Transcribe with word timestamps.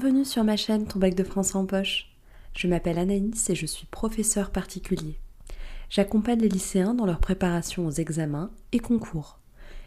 Bienvenue 0.00 0.24
sur 0.24 0.44
ma 0.44 0.56
chaîne 0.56 0.86
Ton 0.86 0.98
bac 0.98 1.14
de 1.14 1.22
français 1.22 1.56
en 1.56 1.66
poche. 1.66 2.06
Je 2.56 2.66
m'appelle 2.68 2.98
Anaïs 2.98 3.50
et 3.50 3.54
je 3.54 3.66
suis 3.66 3.84
professeur 3.84 4.48
particulier. 4.48 5.18
J'accompagne 5.90 6.40
les 6.40 6.48
lycéens 6.48 6.94
dans 6.94 7.04
leur 7.04 7.18
préparation 7.18 7.86
aux 7.86 7.90
examens 7.90 8.50
et 8.72 8.78
concours. 8.78 9.40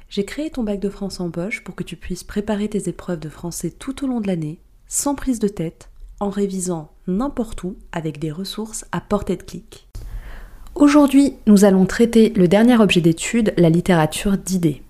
J'ai 0.09 0.23
créé 0.23 0.51
ton 0.51 0.61
bac 0.61 0.79
de 0.79 0.89
français 0.89 1.21
en 1.21 1.31
poche 1.31 1.63
pour 1.63 1.73
que 1.73 1.83
tu 1.83 1.95
puisses 1.95 2.23
préparer 2.23 2.67
tes 2.69 2.89
épreuves 2.89 3.21
de 3.21 3.27
français 3.27 3.71
tout 3.71 4.05
au 4.05 4.07
long 4.07 4.21
de 4.21 4.27
l'année, 4.27 4.59
sans 4.87 5.15
prise 5.15 5.39
de 5.39 5.47
tête, 5.47 5.89
en 6.19 6.29
révisant 6.29 6.91
n'importe 7.07 7.63
où 7.63 7.75
avec 7.91 8.19
des 8.19 8.31
ressources 8.31 8.85
à 8.91 9.01
portée 9.01 9.35
de 9.35 9.41
clic. 9.41 9.87
Aujourd'hui, 10.75 11.37
nous 11.47 11.65
allons 11.65 11.87
traiter 11.87 12.29
le 12.35 12.47
dernier 12.47 12.79
objet 12.79 13.01
d'étude, 13.01 13.55
la 13.57 13.71
littérature 13.71 14.37
d'idées. 14.37 14.83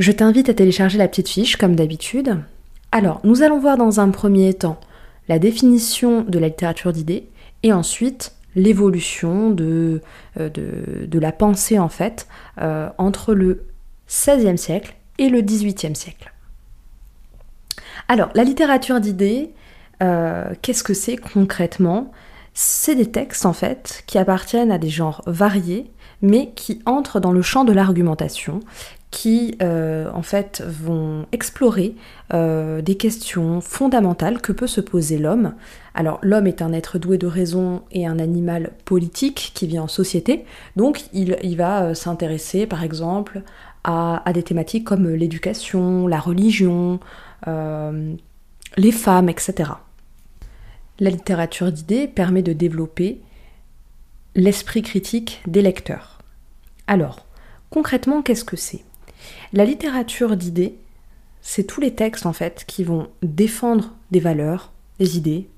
Je 0.00 0.10
t'invite 0.10 0.48
à 0.48 0.54
télécharger 0.54 0.98
la 0.98 1.06
petite 1.06 1.28
fiche 1.28 1.54
comme 1.54 1.76
d'habitude. 1.76 2.40
Alors, 2.92 3.20
nous 3.22 3.42
allons 3.42 3.58
voir 3.58 3.76
dans 3.76 4.00
un 4.00 4.10
premier 4.10 4.52
temps 4.54 4.78
la 5.28 5.38
définition 5.38 6.22
de 6.22 6.38
la 6.38 6.48
littérature 6.48 6.92
d'idées 6.92 7.28
et 7.62 7.72
ensuite 7.72 8.34
l'évolution 8.56 9.50
de, 9.50 10.02
euh, 10.40 11.06
la 11.12 11.32
pensée 11.32 11.78
en 11.78 11.88
fait 11.88 12.26
euh, 12.60 12.88
entre 12.98 13.34
le 13.34 13.66
XVIe 14.08 14.58
siècle 14.58 14.96
et 15.18 15.28
le 15.28 15.40
XVIIIe 15.40 15.94
siècle. 15.94 16.32
Alors, 18.08 18.30
la 18.34 18.42
littérature 18.42 19.00
d'idées, 19.00 19.52
euh, 20.02 20.52
qu'est-ce 20.62 20.82
que 20.82 20.94
c'est 20.94 21.16
concrètement? 21.16 22.10
C'est 22.54 22.96
des 22.96 23.10
textes 23.12 23.46
en 23.46 23.52
fait 23.52 24.02
qui 24.08 24.18
appartiennent 24.18 24.72
à 24.72 24.78
des 24.78 24.88
genres 24.88 25.22
variés 25.26 25.92
mais 26.22 26.50
qui 26.54 26.82
entrent 26.84 27.20
dans 27.20 27.32
le 27.32 27.40
champ 27.40 27.64
de 27.64 27.72
l'argumentation, 27.72 28.60
qui 29.10 29.56
euh, 29.60 30.08
en 30.14 30.22
fait 30.22 30.62
vont 30.66 31.26
explorer 31.32 31.96
euh, 32.32 32.80
des 32.80 32.96
questions 32.96 33.60
fondamentales 33.60 34.40
que 34.40 34.52
peut 34.52 34.68
se 34.68 34.80
poser 34.80 35.18
l'homme. 35.18 35.54
Alors 35.94 36.20
l'homme 36.22 36.46
est 36.46 36.62
un 36.62 36.72
être 36.72 36.98
doué 36.98 37.18
de 37.18 37.26
raison 37.26 37.82
et 37.90 38.06
un 38.06 38.18
animal 38.18 38.72
politique 38.84 39.52
qui 39.54 39.66
vit 39.66 39.80
en 39.80 39.88
société, 39.88 40.44
donc 40.76 41.04
il, 41.12 41.56
va 41.56 41.82
euh, 41.82 41.94
s'intéresser 41.94 42.66
par 42.66 42.84
exemple 42.84 43.42
à, 43.82 44.22
des 44.32 44.42
thématiques 44.42 44.84
comme 44.84 45.08
l'éducation, 45.08 46.06
la 46.06 46.20
religion, 46.20 47.00
les 47.46 48.92
femmes, 48.92 49.30
etc. 49.30 49.70
La 51.00 51.08
littérature 51.08 51.72
d'idées 51.72 52.06
permet 52.06 52.42
de 52.42 52.52
développer 52.52 53.22
l'esprit 54.34 54.82
critique 54.82 55.40
des 55.46 55.62
lecteurs. 55.62 56.18
Alors, 56.86 57.26
concrètement, 57.70 58.20
qu'est-ce 58.20 58.44
que 58.44 58.56
c'est? 58.56 58.84
La 59.52 59.64
littérature 59.64 60.36
d'idées, 60.36 60.76
c'est 61.42 61.64
tous 61.64 61.80
les 61.80 61.94
textes 61.94 62.26
en 62.26 62.32
fait 62.32 62.64
qui 62.66 62.84
vont 62.84 63.08
défendre 63.22 63.94
des 64.10 64.20
valeurs, 64.20 64.72
des 64.98 65.16
idées, 65.16 65.48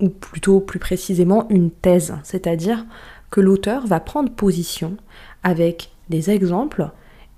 ou 0.00 0.08
plutôt 0.08 0.60
plus 0.60 0.78
précisément 0.78 1.46
une 1.48 1.70
thèse, 1.70 2.14
c'est-à-dire 2.24 2.84
que 3.30 3.40
l'auteur 3.40 3.86
va 3.86 4.00
prendre 4.00 4.30
position 4.30 4.96
avec 5.42 5.90
des 6.08 6.30
exemples 6.30 6.90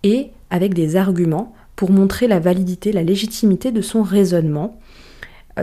et 0.03 0.30
avec 0.50 0.75
des 0.75 0.97
arguments 0.97 1.55
pour 1.77 1.91
montrer 1.91 2.27
la 2.27 2.41
validité, 2.41 2.92
la 2.92 3.03
légitimité 3.03 3.70
de 3.72 3.83
son 3.83 4.03
raisonnement, 4.03 4.81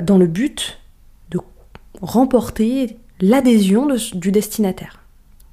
dans 0.01 0.17
le 0.17 0.27
but 0.27 0.79
de 1.29 1.39
remporter 2.01 2.97
l'adhésion 3.19 3.87
du 4.13 4.31
destinataire, 4.31 4.99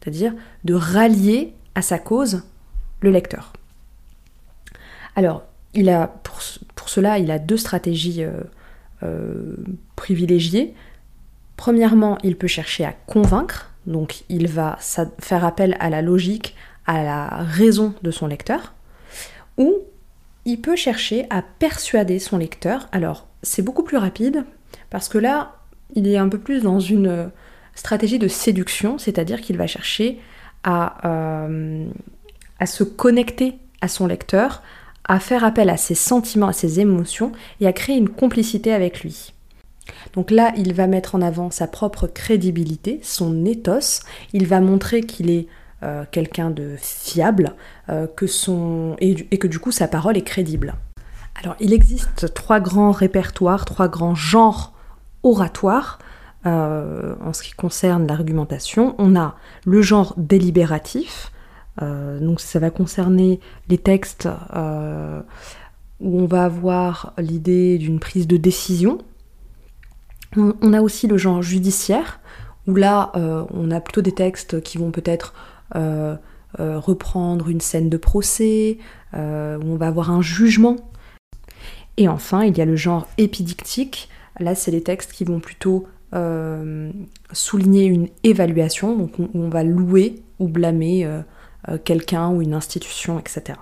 c'est-à-dire 0.01 0.35
de 0.65 0.75
rallier 0.75 1.55
à 1.75 1.83
sa 1.83 1.99
cause 1.99 2.43
le 3.01 3.11
lecteur. 3.11 3.53
Alors, 5.17 5.45
pour, 6.75 6.89
cela, 6.89 7.19
il 7.19 7.31
a 7.31 7.39
deux 7.39 7.57
stratégies 7.57 8.23
euh, 8.23 8.41
euh, 9.03 9.57
privilégiées. 9.97 10.75
Premièrement, 11.57 12.19
il 12.23 12.37
peut 12.37 12.47
chercher 12.47 12.85
à 12.85 12.93
convaincre, 12.93 13.73
donc 13.87 14.25
il 14.29 14.49
va 14.49 14.79
faire 15.19 15.45
appel 15.45 15.77
à 15.81 15.91
la 15.91 16.03
logique, 16.03 16.57
à 16.87 17.03
la 17.05 17.27
raison 17.29 17.95
de 18.03 18.11
son 18.11 18.27
lecteur, 18.27 18.75
ou 19.59 19.75
il 20.47 20.61
peut 20.61 20.77
chercher 20.77 21.27
à 21.29 21.43
persuader 21.43 22.19
son 22.19 22.39
lecteur. 22.39 22.89
Alors, 22.93 23.29
c'est 23.43 23.63
beaucoup 23.63 23.83
plus 23.83 23.99
rapide, 23.99 24.45
parce 24.89 25.09
que 25.09 25.19
là, 25.19 25.57
il 25.95 26.09
est 26.09 26.17
un 26.17 26.29
peu 26.29 26.39
plus 26.39 26.63
dans 26.63 26.81
une 26.81 27.31
stratégie 27.75 28.19
de 28.19 28.29
séduction, 28.29 28.99
c'est-à-dire 28.99 29.41
qu'il 29.41 29.57
va 29.57 29.67
chercher 29.67 30.21
euh, 30.67 31.87
à 32.59 32.67
se 32.67 32.85
connecter 32.85 33.59
à 33.81 33.89
son 33.89 34.07
lecteur, 34.07 34.63
à 35.11 35.19
faire 35.19 35.43
appel 35.43 35.71
à 35.71 35.77
ses 35.77 35.97
sentiments, 35.97 36.47
à 36.47 36.53
ses 36.53 36.79
émotions 36.79 37.33
et 37.61 37.67
à 37.67 37.73
créer 37.73 37.97
une 37.97 38.09
complicité 38.09 38.73
avec 38.73 39.03
lui. 39.03 39.33
Donc 40.15 40.31
là, 40.31 40.53
il 40.57 40.73
va 40.73 40.87
mettre 40.87 41.17
en 41.17 41.21
avant 41.21 41.51
sa 41.51 41.67
propre 41.67 42.07
crédibilité, 42.07 43.01
son 43.03 43.45
ethos, 43.45 44.05
il 44.33 44.47
va 44.47 44.61
montrer 44.61 45.01
qu'il 45.01 45.29
est 45.29 45.49
euh, 45.83 46.05
quelqu'un 46.13 46.51
de 46.51 46.77
fiable, 46.79 47.55
euh. 47.89 48.07
Et, 49.01 49.39
que 49.39 49.49
du 49.49 49.59
coup 49.59 49.73
sa 49.73 49.89
parole 49.89 50.17
est 50.17 50.23
crédible. 50.23 50.75
Alors 51.43 51.57
il 51.59 51.73
existe 51.73 52.33
trois 52.33 52.61
grands 52.61 52.93
répertoires, 52.93 53.65
trois 53.65 53.89
grands 53.89 54.15
genres 54.15 54.75
oratoires 55.25 55.99
euh, 56.47 57.17
en 57.25 57.33
ce 57.33 57.43
qui 57.43 57.53
concerne 57.53 58.07
l'argumentation. 58.07 58.95
On 58.99 59.17
a 59.17 59.35
le 59.65 59.83
genre 59.83 60.15
délibératif, 60.17 61.33
donc 61.79 62.41
ça 62.41 62.59
va 62.59 62.71
concerner 62.71 63.41
les 63.69 63.79
textes 63.79 64.29
euh, 64.55 65.21
où 66.01 66.21
on 66.21 66.27
va 66.27 66.45
avoir 66.45 67.15
l'idée 67.19 67.79
d'une 67.79 68.01
prise 68.01 68.27
de 68.27 68.37
décision. 68.37 68.99
On, 70.37 70.73
a 70.73 70.81
aussi 70.81 71.09
le 71.09 71.19
genre 71.19 71.43
judiciaire, 71.43 72.21
où 72.69 72.77
là 72.77 73.11
euh, 73.17 73.45
on 73.51 73.71
a 73.73 73.81
plutôt 73.81 74.01
des 74.01 74.13
textes 74.13 74.63
qui 74.63 74.79
vont 74.79 74.91
peut-être 74.91 75.35
reprendre 76.59 77.49
une 77.49 77.61
scène 77.61 77.89
de 77.89 77.97
procès, 77.97 78.79
où 79.15 79.17
on 79.17 79.77
va 79.77 79.87
avoir 79.87 80.11
un 80.11 80.23
jugement. 80.23 80.77
Et 81.97 82.09
enfin, 82.09 82.45
il 82.45 82.57
y 82.57 82.61
a 82.61 82.65
le 82.65 82.77
genre 82.77 83.07
épidictique. 83.19 84.09
Là, 84.39 84.55
c'est 84.55 84.71
les 84.71 84.83
textes 84.83 85.13
qui 85.13 85.25
vont 85.25 85.39
plutôt 85.39 85.87
souligner 87.33 87.85
une 87.85 88.09
évaluation, 88.25 88.97
donc 88.97 89.19
où 89.19 89.29
on 89.35 89.49
va 89.49 89.63
louer 89.63 90.23
ou 90.41 90.49
blâmer 90.49 91.05
euh, 91.05 91.21
quelqu'un 91.85 92.31
ou 92.31 92.43
une 92.43 92.55
institution, 92.55 93.19
etc. 93.19 93.59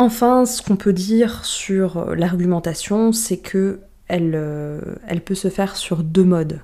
Enfin, 0.00 0.46
ce 0.46 0.62
qu'on 0.62 0.76
peut 0.76 0.92
dire 0.92 1.44
sur 1.44 1.96
euh, 1.96 2.14
l'argumentation, 2.14 3.12
c'est 3.12 3.38
que 3.38 3.80
elle, 4.06 4.32
euh, 4.36 4.80
elle, 5.08 5.20
peut 5.20 5.34
se 5.34 5.48
faire 5.48 5.76
sur 5.76 6.04
deux 6.04 6.24
modes. 6.24 6.60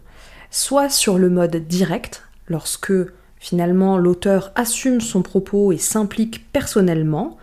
Soit 0.51 0.89
sur 0.89 1.19
le 1.19 1.29
mode 1.29 1.57
direct, 1.57 2.23
lorsque 2.47 2.93
finalement 3.39 3.99
l'auteur 3.99 4.53
assume 4.55 5.01
son 5.01 5.23
propos 5.23 5.73
et 5.73 5.79
s'implique 5.79 6.51
personnellement. 6.53 7.37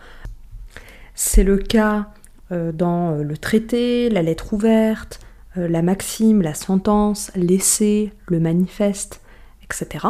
C'est 1.14 1.44
le 1.44 1.58
cas 1.58 2.08
dans 2.50 3.12
le 3.12 3.38
traité, 3.38 4.10
la 4.10 4.20
lettre 4.20 4.52
ouverte, 4.52 5.20
la 5.56 5.80
maxime, 5.80 6.42
la 6.42 6.52
sentence, 6.52 7.30
l'essai, 7.34 8.12
le 8.26 8.40
manifeste, 8.40 9.22
etc. 9.62 10.06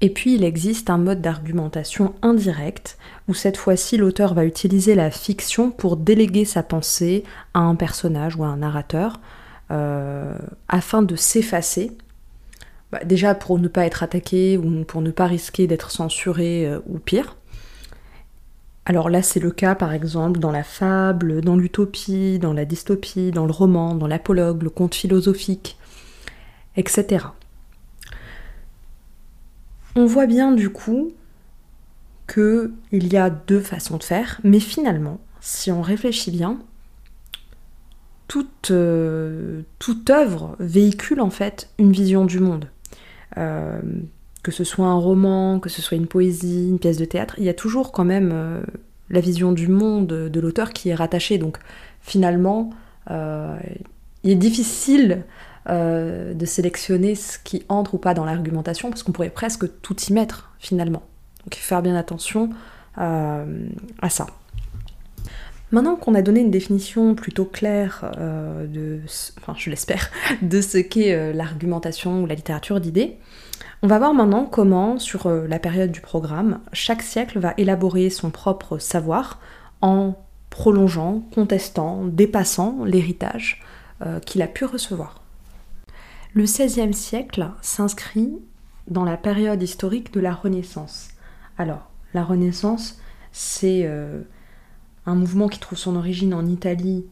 Et 0.00 0.10
puis 0.10 0.34
il 0.34 0.44
existe 0.44 0.88
un 0.88 0.96
mode 0.98 1.20
d'argumentation 1.20 2.14
indirect, 2.22 2.96
où 3.28 3.34
cette 3.34 3.58
fois-ci 3.58 3.98
l'auteur 3.98 4.32
va 4.32 4.44
utiliser 4.44 4.94
la 4.94 5.10
fiction 5.10 5.70
pour 5.70 5.96
déléguer 5.96 6.44
sa 6.44 6.62
pensée 6.62 7.24
à 7.52 7.60
un 7.60 7.74
personnage 7.74 8.36
ou 8.36 8.44
à 8.44 8.48
un 8.48 8.58
narrateur, 8.58 9.20
euh, 9.70 10.34
afin 10.68 11.02
de 11.02 11.16
s'effacer, 11.16 11.92
bah, 12.92 13.04
déjà 13.04 13.34
pour 13.34 13.58
ne 13.58 13.68
pas 13.68 13.84
être 13.84 14.02
attaqué 14.02 14.56
ou 14.56 14.84
pour 14.84 15.02
ne 15.02 15.10
pas 15.10 15.26
risquer 15.26 15.66
d'être 15.66 15.90
censuré 15.90 16.66
euh, 16.66 16.80
ou 16.86 16.98
pire. 16.98 17.36
Alors 18.86 19.10
là 19.10 19.22
c'est 19.22 19.38
le 19.38 19.50
cas 19.50 19.74
par 19.74 19.92
exemple 19.92 20.40
dans 20.40 20.50
la 20.50 20.64
fable, 20.64 21.42
dans 21.42 21.56
l'utopie, 21.56 22.38
dans 22.38 22.54
la 22.54 22.64
dystopie, 22.64 23.30
dans 23.30 23.44
le 23.44 23.52
roman, 23.52 23.94
dans 23.94 24.06
l'apologue, 24.06 24.62
le 24.62 24.70
conte 24.70 24.94
philosophique, 24.94 25.78
etc. 26.76 27.26
On 29.96 30.06
voit 30.06 30.26
bien 30.26 30.52
du 30.52 30.70
coup 30.70 31.12
qu'il 32.32 33.12
y 33.12 33.16
a 33.16 33.28
deux 33.30 33.60
façons 33.60 33.96
de 33.96 34.04
faire, 34.04 34.40
mais 34.44 34.60
finalement, 34.60 35.18
si 35.40 35.72
on 35.72 35.82
réfléchit 35.82 36.30
bien, 36.30 36.60
toute, 38.28 38.70
euh, 38.70 39.62
œuvre 40.08 40.54
véhicule 40.60 41.20
en 41.20 41.30
fait 41.30 41.68
une 41.78 41.90
vision 41.90 42.24
du 42.24 42.38
monde. 42.38 42.68
Euh, 43.38 43.80
que 44.42 44.52
ce 44.52 44.64
soit 44.64 44.86
un 44.86 44.94
roman, 44.94 45.58
que 45.58 45.68
ce 45.68 45.82
soit 45.82 45.96
une 45.96 46.06
poésie, 46.06 46.68
une 46.68 46.78
pièce 46.78 46.96
de 46.96 47.04
théâtre, 47.04 47.34
il 47.38 47.44
y 47.44 47.48
a 47.48 47.54
toujours 47.54 47.92
quand 47.92 48.04
même 48.04 48.30
euh, 48.32 48.62
la 49.10 49.20
vision 49.20 49.52
du 49.52 49.68
monde 49.68 50.06
de 50.06 50.40
l'auteur 50.40 50.72
qui 50.72 50.88
est 50.88 50.94
rattachée. 50.94 51.38
Donc 51.38 51.58
finalement, 52.00 52.70
il 53.08 54.30
est 54.30 54.36
difficile 54.36 55.24
euh, 55.68 56.32
de 56.32 56.46
sélectionner 56.46 57.14
ce 57.14 57.38
qui 57.38 57.64
entre 57.68 57.94
ou 57.94 57.98
pas 57.98 58.14
dans 58.14 58.24
l'argumentation, 58.24 58.88
parce 58.88 59.02
qu'on 59.02 59.12
pourrait 59.12 59.28
presque 59.28 59.66
tout 59.82 59.94
y 60.08 60.12
mettre 60.14 60.50
finalement. 60.58 61.02
Donc 61.44 61.54
faire 61.54 61.82
bien 61.82 61.94
attention 61.96 62.48
euh, 62.96 63.66
à 64.00 64.08
ça. 64.08 64.26
Maintenant 65.70 65.96
qu'on 65.96 66.14
a 66.14 66.22
donné 66.22 66.40
une 66.40 66.50
définition 66.50 67.14
plutôt 67.14 67.44
claire 67.44 68.10
euh, 68.16 68.66
de, 68.66 69.00
enfin 69.38 69.52
je 69.54 69.68
l'espère, 69.68 70.10
de 70.42 70.62
ce 70.62 70.78
qu'est 70.78 71.34
l'argumentation 71.34 72.22
ou 72.22 72.26
la 72.26 72.36
littérature 72.36 72.80
d'idées, 72.80 73.18
on 73.82 73.86
va 73.86 73.98
voir 73.98 74.14
maintenant 74.14 74.46
comment, 74.46 74.98
sur 74.98 75.28
la 75.28 75.58
période 75.58 75.90
du 75.90 76.00
programme, 76.00 76.60
chaque 76.72 77.02
siècle 77.02 77.38
va 77.38 77.52
élaborer 77.58 78.08
son 78.08 78.30
propre 78.30 78.78
savoir 78.78 79.40
en 79.82 80.14
prolongeant, 80.48 81.22
contestant, 81.34 82.06
dépassant 82.06 82.82
l'héritage 82.84 83.62
qu'il 84.24 84.40
a 84.40 84.46
pu 84.46 84.64
recevoir. 84.64 85.20
Le 86.34 86.44
XVIe 86.44 86.94
siècle 86.94 87.50
s'inscrit 87.60 88.32
dans 88.88 89.04
la 89.04 89.16
période 89.16 89.62
historique 89.62 90.12
de 90.12 90.20
la 90.20 90.34
Renaissance. 90.34 91.10
Alors, 91.58 91.90
la 92.14 92.24
Renaissance, 92.24 93.00
c'est 93.32 93.88
un 95.06 95.14
mouvement 95.14 95.48
qui 95.48 95.58
trouve 95.58 95.78
son 95.78 95.96
origine 95.96 96.34
en 96.34 96.46
Italie 96.46 97.04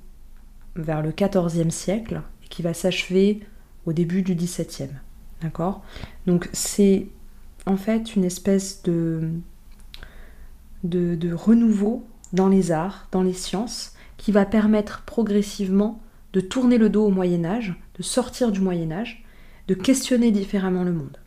vers 0.77 1.03
le 1.03 1.13
XIVe 1.13 1.71
siècle 1.71 2.23
et 2.45 2.49
qui 2.49 2.63
va 2.63 2.75
s'achever 2.75 3.41
au 3.87 3.93
début 3.93 4.23
du 4.23 4.35
XVIIe. 4.35 4.91
D'accord? 5.43 5.83
Donc 6.27 6.49
c'est 6.53 7.09
en 7.67 7.77
fait 7.77 8.17
une 8.17 8.25
espèce 8.25 8.83
de, 8.83 9.31
de, 10.85 11.15
de, 11.15 11.33
renouveau 11.33 12.07
dans 12.33 12.49
les 12.49 12.73
arts, 12.73 13.09
dans 13.13 13.23
les 13.23 13.33
sciences, 13.33 13.95
qui 14.17 14.33
va 14.33 14.45
permettre 14.45 15.03
progressivement 15.03 16.01
de 16.39 16.41
tourner 16.41 16.79
le 16.79 16.89
dos 16.89 17.05
au 17.05 17.11
Moyen 17.11 17.45
Âge, 17.45 17.75
de 17.97 18.03
sortir 18.05 18.53
du 18.53 18.61
Moyen 18.61 18.93
Âge, 18.93 19.25
de 19.67 19.75
questionner 19.75 20.31
différemment 20.31 20.85
le 20.85 20.93
monde. 20.93 21.19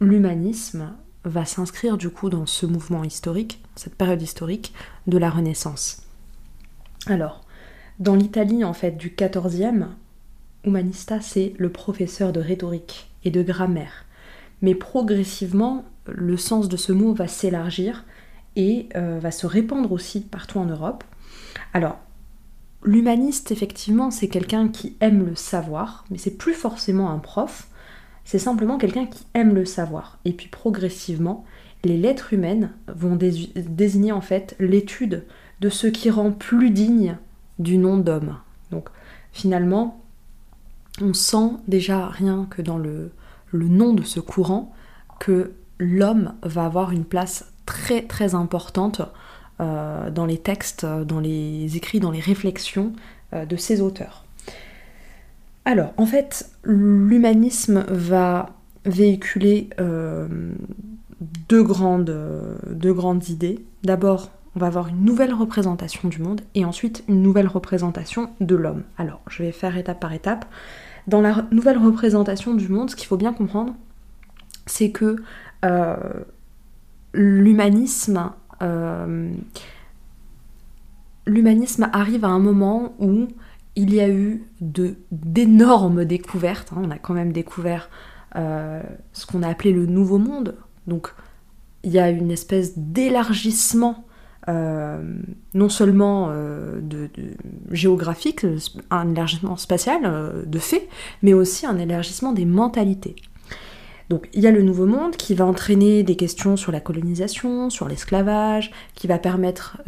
L'humanisme 0.00 0.92
va 1.24 1.46
s'inscrire 1.46 1.96
du 1.96 2.10
coup 2.10 2.28
dans 2.28 2.44
ce 2.44 2.66
mouvement 2.66 3.04
historique, 3.04 3.62
cette 3.74 3.94
période 3.94 4.20
historique 4.20 4.74
de 5.06 5.16
la 5.16 5.30
Renaissance. 5.30 6.02
Alors, 7.06 7.40
dans 8.00 8.16
l'Italie 8.16 8.64
en 8.64 8.74
fait 8.74 8.98
du 8.98 9.16
XIVe, 9.18 9.86
Humanista 10.66 11.22
c'est 11.22 11.54
le 11.56 11.72
professeur 11.72 12.34
de 12.34 12.40
rhétorique 12.40 13.08
et 13.24 13.30
de 13.30 13.42
grammaire. 13.42 14.04
Mais 14.60 14.74
progressivement, 14.74 15.86
le 16.04 16.36
sens 16.36 16.68
de 16.68 16.76
ce 16.76 16.92
mot 16.92 17.14
va 17.14 17.28
s'élargir 17.28 18.04
et 18.56 18.90
euh, 18.94 19.18
va 19.22 19.30
se 19.30 19.46
répandre 19.46 19.90
aussi 19.90 20.20
partout 20.20 20.58
en 20.58 20.66
Europe. 20.66 21.02
Alors, 21.72 21.98
l'humaniste, 22.82 23.50
effectivement, 23.52 24.10
c'est 24.10 24.28
quelqu'un 24.28 24.68
qui 24.68 24.96
aime 25.00 25.26
le 25.26 25.34
savoir, 25.34 26.04
mais 26.10 26.18
c'est 26.18 26.36
plus 26.36 26.54
forcément 26.54 27.10
un 27.10 27.18
prof, 27.18 27.68
c'est 28.24 28.38
simplement 28.38 28.78
quelqu'un 28.78 29.06
qui 29.06 29.26
aime 29.34 29.54
le 29.54 29.64
savoir. 29.64 30.18
Et 30.24 30.32
puis 30.32 30.48
progressivement, 30.48 31.44
les 31.84 31.96
lettres 31.96 32.32
humaines 32.32 32.72
vont 32.88 33.16
désigner 33.16 34.12
en 34.12 34.20
fait 34.20 34.54
l'étude 34.58 35.24
de 35.60 35.68
ce 35.68 35.86
qui 35.86 36.10
rend 36.10 36.32
plus 36.32 36.70
digne 36.70 37.16
du 37.58 37.78
nom 37.78 37.96
d'homme. 37.96 38.36
Donc 38.70 38.88
finalement, 39.32 40.02
on 41.00 41.14
sent 41.14 41.52
déjà 41.68 42.08
rien 42.08 42.46
que 42.50 42.62
dans 42.62 42.78
le, 42.78 43.12
nom 43.52 43.94
de 43.94 44.02
ce 44.02 44.20
courant 44.20 44.72
que 45.18 45.52
l'homme 45.78 46.34
va 46.42 46.66
avoir 46.66 46.92
une 46.92 47.04
place 47.04 47.52
très 47.66 48.02
très 48.02 48.34
importante 48.34 49.02
dans 49.60 50.26
les 50.26 50.38
textes, 50.38 50.86
dans 50.86 51.20
les 51.20 51.76
écrits, 51.76 52.00
dans 52.00 52.10
les 52.10 52.20
réflexions 52.20 52.92
euh, 53.32 53.46
de 53.46 53.56
ces 53.56 53.80
auteurs. 53.80 54.24
Alors, 55.64 55.92
en 55.96 56.06
fait, 56.06 56.50
l'humanisme 56.64 57.84
va 57.88 58.50
véhiculer 58.84 59.70
euh, 59.78 60.26
deux, 61.48 61.62
grandes, 61.62 62.12
deux 62.70 62.92
grandes 62.92 63.28
idées. 63.28 63.64
D'abord, 63.84 64.30
on 64.56 64.58
va 64.58 64.66
avoir 64.66 64.88
une 64.88 65.04
nouvelle 65.04 65.32
représentation 65.32 66.08
du 66.08 66.20
monde 66.20 66.40
et 66.56 66.64
ensuite 66.64 67.04
une 67.06 67.22
nouvelle 67.22 67.46
représentation 67.46 68.30
de 68.40 68.56
l'homme. 68.56 68.82
Alors, 68.98 69.20
je 69.28 69.44
vais 69.44 69.52
faire 69.52 69.76
étape 69.76 70.00
par 70.00 70.12
étape. 70.12 70.44
Dans 71.06 71.20
la 71.20 71.46
nouvelle 71.52 71.78
représentation 71.78 72.54
du 72.54 72.68
monde, 72.68 72.90
ce 72.90 72.96
qu'il 72.96 73.06
faut 73.06 73.16
bien 73.16 73.32
comprendre, 73.32 73.74
c'est 74.66 74.90
que 74.90 75.22
euh, 75.64 75.96
l'humanisme 77.14 78.16
euh, 78.18 78.30
l'humanisme 81.26 81.88
arrive 81.92 82.24
à 82.24 82.28
un 82.28 82.38
moment 82.38 82.94
où 82.98 83.28
il 83.76 83.94
y 83.94 84.00
a 84.00 84.08
eu 84.08 84.44
d'énormes 84.60 86.04
découvertes. 86.04 86.72
Hein. 86.72 86.82
On 86.84 86.90
a 86.90 86.98
quand 86.98 87.14
même 87.14 87.32
découvert 87.32 87.88
euh, 88.36 88.82
ce 89.12 89.26
qu'on 89.26 89.42
a 89.42 89.48
appelé 89.48 89.72
le 89.72 89.86
Nouveau 89.86 90.18
Monde. 90.18 90.56
Donc 90.86 91.14
il 91.82 91.92
y 91.92 91.98
a 91.98 92.10
une 92.10 92.30
espèce 92.30 92.76
d'élargissement, 92.76 94.04
euh, 94.48 95.02
non 95.54 95.68
seulement 95.68 96.28
euh, 96.30 96.80
géographique, 97.70 98.44
un 98.90 99.10
élargissement 99.10 99.56
spatial 99.56 100.44
de 100.46 100.58
fait, 100.58 100.88
mais 101.22 101.32
aussi 101.32 101.64
un 101.64 101.78
élargissement 101.78 102.32
des 102.32 102.44
mentalités. 102.44 103.16
Donc 104.10 104.28
il 104.34 104.42
y 104.42 104.48
a 104.48 104.50
le 104.50 104.62
Nouveau 104.62 104.86
Monde 104.86 105.16
qui 105.16 105.36
va 105.36 105.46
entraîner 105.46 106.02
des 106.02 106.16
questions 106.16 106.56
sur 106.56 106.72
la 106.72 106.80
colonisation, 106.80 107.70
sur 107.70 107.86
l'esclavage, 107.86 108.72
qui 108.96 109.06
va 109.06 109.18
permettre 109.18 109.78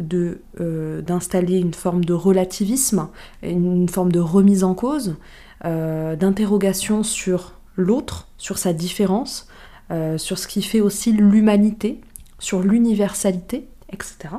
euh, 0.61 1.03
d'installer 1.03 1.59
une 1.59 1.75
forme 1.75 2.05
de 2.05 2.13
relativisme, 2.15 3.09
une 3.43 3.89
forme 3.89 4.13
de 4.13 4.21
remise 4.21 4.63
en 4.63 4.75
cause, 4.75 5.17
euh, 5.65 6.15
d'interrogation 6.15 7.03
sur 7.03 7.55
l'autre, 7.77 8.29
sur 8.39 8.59
sa 8.59 8.73
différence, 8.73 9.49
euh, 9.91 10.19
sur 10.19 10.39
ce 10.39 10.47
qui 10.47 10.63
fait 10.63 10.81
aussi 10.81 11.11
l'humanité, 11.11 12.01
sur 12.39 12.63
l'universalité, 12.63 13.67
etc. 13.93 14.37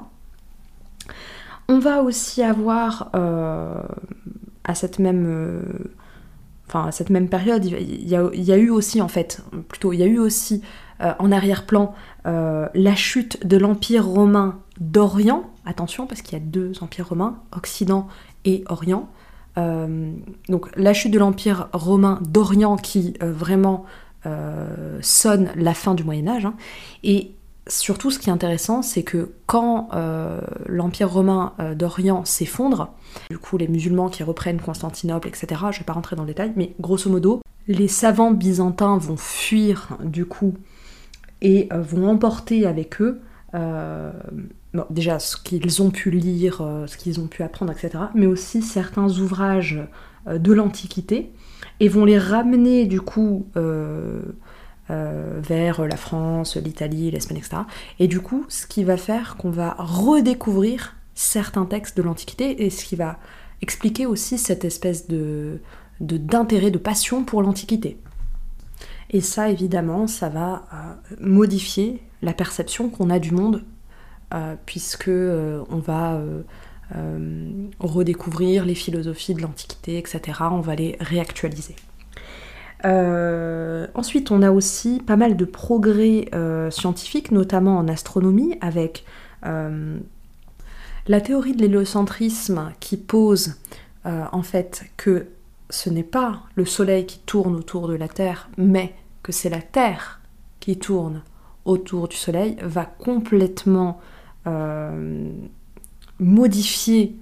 On 1.67 1.79
va 1.79 2.03
aussi 2.03 2.41
avoir 2.41 3.11
à 3.13 4.75
cette 4.75 4.99
même 4.99 5.63
enfin 6.73 6.91
cette 6.91 7.09
même 7.09 7.29
période, 7.29 7.65
il 7.65 8.07
y, 8.07 8.15
a, 8.15 8.57
eu 8.57 8.69
aussi 8.69 9.01
en 9.01 9.07
fait, 9.07 9.41
plutôt 9.67 9.93
il 9.93 9.99
y 9.99 10.03
a 10.03 10.07
eu 10.07 10.17
aussi 10.17 10.61
euh, 11.01 11.13
en 11.19 11.31
arrière-plan 11.31 11.93
euh, 12.25 12.67
la 12.73 12.95
chute 12.95 13.45
de 13.45 13.57
l'Empire 13.57 14.05
romain 14.05 14.59
d'Orient, 14.79 15.43
attention 15.65 16.07
parce 16.07 16.21
qu'il 16.21 16.37
y 16.37 16.41
a 16.41 16.43
deux 16.43 16.73
empires 16.81 17.09
romains, 17.09 17.37
Occident 17.55 18.07
et 18.45 18.63
Orient. 18.67 19.07
Euh, 19.57 20.11
donc 20.49 20.75
la 20.75 20.93
chute 20.93 21.13
de 21.13 21.19
l'Empire 21.19 21.69
romain 21.73 22.19
d'Orient 22.27 22.77
qui 22.77 23.13
vraiment 23.21 23.85
sonne 25.01 25.49
la 25.57 25.73
fin 25.73 25.95
du 25.95 26.05
Moyen 26.05 26.29
Âge, 26.29 26.45
hein, 26.45 26.53
surtout, 27.67 28.11
ce 28.11 28.19
qui 28.19 28.29
est 28.29 28.33
intéressant, 28.33 28.81
c'est 28.81 29.03
que 29.03 29.31
quand 29.45 29.89
euh, 29.93 30.41
l'Empire 30.67 31.11
romain 31.11 31.53
euh, 31.59 31.75
d'Orient 31.75 32.25
s'effondre, 32.25 32.93
du 33.29 33.37
coup 33.37 33.57
les 33.57 33.67
musulmans 33.67 34.09
qui 34.09 34.23
reprennent 34.23 34.59
Constantinople, 34.59 35.27
etc., 35.27 35.47
je 35.49 35.65
ne 35.67 35.79
vais 35.79 35.85
pas 35.85 35.93
rentrer 35.93 36.15
dans 36.15 36.23
le 36.23 36.27
détail, 36.27 36.53
mais 36.55 36.73
grosso 36.79 37.09
modo, 37.09 37.41
les 37.67 37.87
savants 37.87 38.31
byzantins 38.31 38.97
vont 38.97 39.17
fuir 39.17 39.97
du 40.03 40.25
coup 40.25 40.55
et 41.41 41.69
euh, 41.71 41.81
vont 41.81 42.09
emporter 42.09 42.65
avec 42.65 43.01
eux 43.01 43.21
déjà 44.89 45.19
ce 45.19 45.37
qu'ils 45.37 45.83
ont 45.83 45.91
pu 45.91 46.09
lire, 46.09 46.67
ce 46.87 46.97
qu'ils 46.97 47.19
ont 47.19 47.27
pu 47.27 47.43
apprendre, 47.43 47.71
etc., 47.71 48.05
mais 48.15 48.25
aussi 48.25 48.63
certains 48.63 49.07
ouvrages 49.19 49.79
de 50.25 50.53
l'Antiquité 50.53 51.31
et 51.79 51.87
vont 51.87 52.03
les 52.03 52.17
ramener 52.17 52.87
du 52.87 52.99
coup 52.99 53.45
vers 54.89 55.87
la 55.87 55.95
France, 55.95 56.57
l'Italie, 56.57 57.09
l'Espagne, 57.09 57.37
etc. 57.37 57.57
Et 57.99 58.07
du 58.07 58.19
coup, 58.19 58.45
ce 58.49 58.67
qui 58.67 58.83
va 58.83 58.97
faire 58.97 59.37
qu'on 59.37 59.49
va 59.49 59.75
redécouvrir 59.79 60.95
certains 61.15 61.65
textes 61.65 61.95
de 61.97 62.03
l'Antiquité 62.03 62.65
et 62.65 62.69
ce 62.69 62.85
qui 62.85 62.95
va 62.95 63.17
expliquer 63.61 64.05
aussi 64.05 64.37
cette 64.37 64.65
espèce 64.65 65.07
de 65.07 65.59
d'intérêt, 65.99 66.71
de, 66.71 66.79
passion 66.79 67.23
pour 67.23 67.41
l'Antiquité. 67.41 67.97
Et 69.11 69.21
ça, 69.21 69.49
évidemment, 69.49 70.07
ça 70.07 70.27
va 70.27 70.65
euh, 70.73 71.15
modifier 71.21 72.01
la 72.21 72.33
perception 72.33 72.89
qu'on 72.89 73.09
a 73.09 73.19
du 73.19 73.31
monde, 73.31 73.63
euh, 74.33 74.55
puisque 74.65 75.09
on 75.09 75.77
va 75.77 76.19
redécouvrir 77.79 78.65
les 78.65 78.75
philosophies 78.75 79.33
de 79.33 79.41
l'Antiquité, 79.41 79.97
etc. 79.97 80.39
On 80.51 80.61
va 80.61 80.75
les 80.75 80.97
réactualiser. 80.99 81.75
Euh, 82.85 83.87
ensuite, 83.93 84.31
on 84.31 84.41
a 84.41 84.51
aussi 84.51 85.01
pas 85.05 85.15
mal 85.15 85.37
de 85.37 85.45
progrès 85.45 86.25
euh, 86.33 86.69
scientifiques, 86.69 87.31
notamment 87.31 87.77
en 87.77 87.87
astronomie, 87.87 88.57
avec 88.61 89.05
euh, 89.45 89.97
la 91.07 91.21
théorie 91.21 91.55
de 91.55 91.61
l'héliocentrisme 91.61 92.71
qui 92.79 92.97
pose 92.97 93.55
en 94.05 94.43
fait 94.43 94.83
que 94.97 95.27
ce 95.69 95.89
n'est 95.89 96.03
pas 96.03 96.43
le 96.55 96.65
Soleil 96.65 97.05
qui 97.05 97.19
tourne 97.19 97.55
autour 97.55 97.87
de 97.87 97.95
la 97.95 98.09
Terre, 98.09 98.49
mais 98.57 98.93
que 99.21 99.31
c'est 99.31 99.49
la 99.49 99.61
Terre 99.61 100.19
qui 100.59 100.77
tourne 100.77 101.21
autour 101.63 102.09
du 102.09 102.17
Soleil, 102.17 102.57
va 102.61 102.83
complètement 102.83 104.01
modifier 106.19 107.15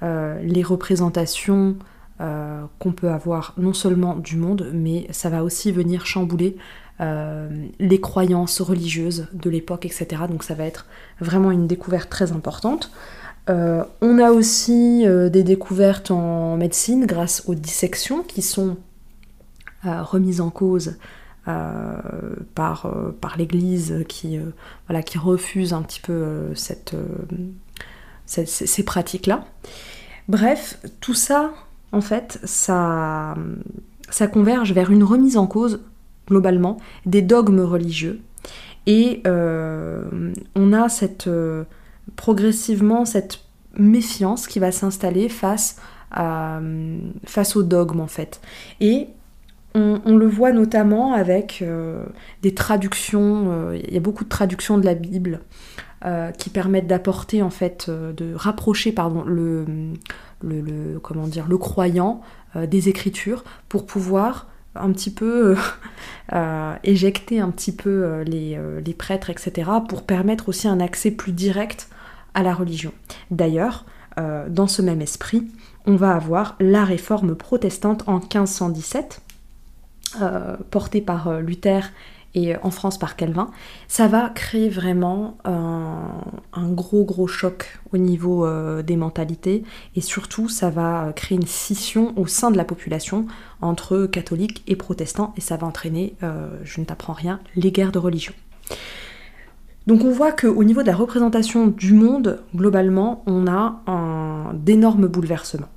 les 0.00 0.62
représentations 0.62 1.76
euh, 2.20 2.64
qu'on 2.78 2.92
peut 2.92 3.10
avoir 3.10 3.54
non 3.56 3.72
seulement 3.72 4.16
du 4.16 4.36
monde, 4.36 4.70
mais 4.72 5.06
ça 5.10 5.30
va 5.30 5.44
aussi 5.44 5.72
venir 5.72 6.06
chambouler 6.06 6.56
les 7.78 8.00
croyances 8.00 8.60
religieuses 8.60 9.28
de 9.32 9.50
l'époque, 9.50 9.86
etc. 9.86 10.22
Donc 10.28 10.42
ça 10.42 10.54
va 10.54 10.64
être 10.64 10.86
vraiment 11.20 11.52
une 11.52 11.68
découverte 11.68 12.10
très 12.10 12.32
importante. 12.32 12.90
on 13.46 14.18
a 14.18 14.32
aussi 14.32 15.06
des 15.06 15.44
découvertes 15.44 16.10
en 16.10 16.56
médecine 16.56 17.06
grâce 17.06 17.44
aux 17.46 17.54
dissections 17.54 18.24
qui 18.24 18.42
sont 18.42 18.78
remises 19.84 20.40
en 20.40 20.50
cause 20.50 20.96
euh, 21.48 22.34
par, 22.54 22.86
euh, 22.86 23.12
l'Église 23.38 24.04
qui, 24.06 24.36
euh, 24.36 24.50
voilà, 24.86 25.02
qui 25.02 25.16
refuse 25.16 25.72
un 25.72 25.80
petit 25.80 26.00
peu 26.00 26.52
ces 28.26 28.82
pratiques-là. 28.84 29.46
Bref, 30.28 30.78
tout 31.00 31.14
ça, 31.14 31.54
en 31.92 32.00
fait, 32.00 32.40
ça, 32.44 33.34
ça 34.10 34.26
converge 34.26 34.72
vers 34.72 34.90
une 34.90 35.04
remise 35.04 35.36
en 35.36 35.46
cause, 35.46 35.80
globalement, 36.26 36.76
des 37.06 37.22
dogmes 37.22 37.60
religieux. 37.60 38.20
Et 38.86 39.22
on 39.26 40.72
a 40.72 40.88
cette, 40.88 41.28
progressivement 42.16 43.04
cette 43.04 43.40
méfiance 43.76 44.46
qui 44.46 44.58
va 44.58 44.72
s'installer 44.72 45.28
face, 45.28 45.76
à, 46.10 46.60
face 47.26 47.56
aux 47.56 47.62
dogmes, 47.62 48.00
en 48.00 48.06
fait. 48.06 48.40
Et 48.80 49.08
on, 49.74 50.16
le 50.16 50.26
voit 50.26 50.52
notamment 50.52 51.12
avec 51.12 51.60
euh, 51.62 52.04
des 52.42 52.54
traductions, 52.54 53.46
euh, 53.48 53.78
il 53.82 53.94
y 53.94 53.96
a 53.96 54.00
beaucoup 54.00 54.24
de 54.24 54.28
traductions 54.28 54.78
de 54.78 54.84
la 54.84 54.94
Bible 54.94 55.40
euh, 56.04 56.30
qui 56.32 56.50
permettent 56.50 56.86
d'apporter 56.86 57.42
en 57.42 57.50
fait, 57.50 57.90
de 57.90 58.34
rapprocher 58.34 58.92
pardon, 58.92 59.22
le, 59.24 59.64
le, 60.42 60.98
croyant 61.58 62.20
des 62.56 62.88
Écritures 62.88 63.44
pour 63.68 63.86
pouvoir 63.86 64.48
un 64.74 64.92
petit 64.92 65.10
peu 65.10 65.56
éjecter 66.84 67.40
un 67.40 67.50
petit 67.50 67.72
peu 67.72 68.22
les, 68.22 68.58
les, 68.84 68.94
prêtres, 68.94 69.30
etc., 69.30 69.70
pour 69.88 70.02
permettre 70.02 70.48
aussi 70.48 70.68
un 70.68 70.80
accès 70.80 71.10
plus 71.10 71.32
direct 71.32 71.88
à 72.34 72.42
la 72.42 72.54
religion. 72.54 72.92
D'ailleurs, 73.30 73.84
dans 74.16 74.66
ce 74.66 74.82
même 74.82 75.00
esprit, 75.00 75.48
on 75.86 75.96
va 75.96 76.14
avoir 76.14 76.56
la 76.60 76.84
réforme 76.84 77.34
protestante 77.34 78.04
en 78.06 78.18
1517 78.18 79.22
euh, 80.22 80.56
porté 80.70 81.02
par 81.02 81.28
euh, 81.28 81.40
Luther 81.40 81.90
et 82.34 82.54
euh, 82.54 82.58
en 82.62 82.70
France 82.70 82.98
par 82.98 83.16
Calvin, 83.16 83.50
ça 83.86 84.06
va 84.06 84.30
créer 84.30 84.68
vraiment 84.68 85.38
un, 85.44 86.68
gros 86.70 87.04
gros 87.04 87.26
choc 87.26 87.78
au 87.92 87.98
niveau 87.98 88.46
des 88.82 88.96
mentalités 88.96 89.64
et 89.96 90.00
surtout 90.00 90.48
ça 90.48 90.70
va 90.70 91.12
créer 91.14 91.36
une 91.38 91.46
scission 91.46 92.12
au 92.18 92.26
sein 92.26 92.50
de 92.50 92.56
la 92.56 92.64
population 92.64 93.26
entre 93.60 94.06
catholiques 94.06 94.62
et 94.66 94.76
protestants 94.76 95.32
et 95.36 95.40
ça 95.40 95.56
va 95.56 95.66
entraîner, 95.66 96.14
je 96.20 96.80
ne 96.80 96.84
t'apprends 96.84 97.14
rien, 97.14 97.40
les 97.56 97.72
guerres 97.72 97.92
de 97.92 97.98
religion. 97.98 98.34
Donc 99.86 100.04
on 100.04 100.10
voit 100.10 100.32
qu'au 100.32 100.62
niveau 100.64 100.82
de 100.82 100.86
la 100.86 100.94
représentation 100.94 101.68
du 101.68 101.94
monde, 101.94 102.42
globalement, 102.54 103.22
on 103.26 103.46
a 103.46 103.80
d'énormes 104.54 105.06
bouleversements. 105.06 105.68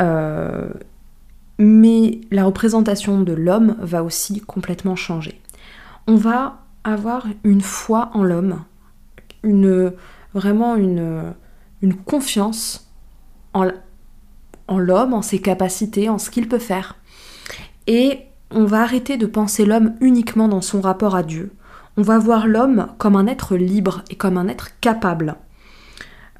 Euh, 0.00 0.68
mais 1.58 2.20
la 2.30 2.44
représentation 2.44 3.20
de 3.20 3.32
l'homme 3.32 3.76
va 3.80 4.02
aussi 4.02 4.40
complètement 4.40 4.96
changer. 4.96 5.40
On 6.06 6.16
va 6.16 6.58
avoir 6.82 7.26
une 7.44 7.60
foi 7.60 8.10
en 8.14 8.22
l'homme, 8.22 8.64
une, 9.42 9.92
vraiment 10.34 10.76
une, 10.76 11.34
confiance 12.06 12.90
en, 13.52 13.68
en 14.68 14.78
l'homme, 14.78 15.14
en 15.14 15.22
ses 15.22 15.40
capacités, 15.40 16.08
en 16.08 16.18
ce 16.18 16.30
qu'il 16.30 16.48
peut 16.48 16.58
faire. 16.58 16.96
Et 17.86 18.20
on 18.50 18.64
va 18.64 18.82
arrêter 18.82 19.16
de 19.16 19.26
penser 19.26 19.64
l'homme 19.64 19.94
uniquement 20.00 20.48
dans 20.48 20.60
son 20.60 20.80
rapport 20.80 21.14
à 21.16 21.22
Dieu. 21.22 21.52
On 21.96 22.02
va 22.02 22.18
voir 22.18 22.46
l'homme 22.46 22.88
comme 22.98 23.16
un 23.16 23.26
être 23.26 23.56
libre 23.56 24.02
et 24.10 24.16
comme 24.16 24.36
un 24.36 24.48
être 24.48 24.80
capable. 24.80 25.36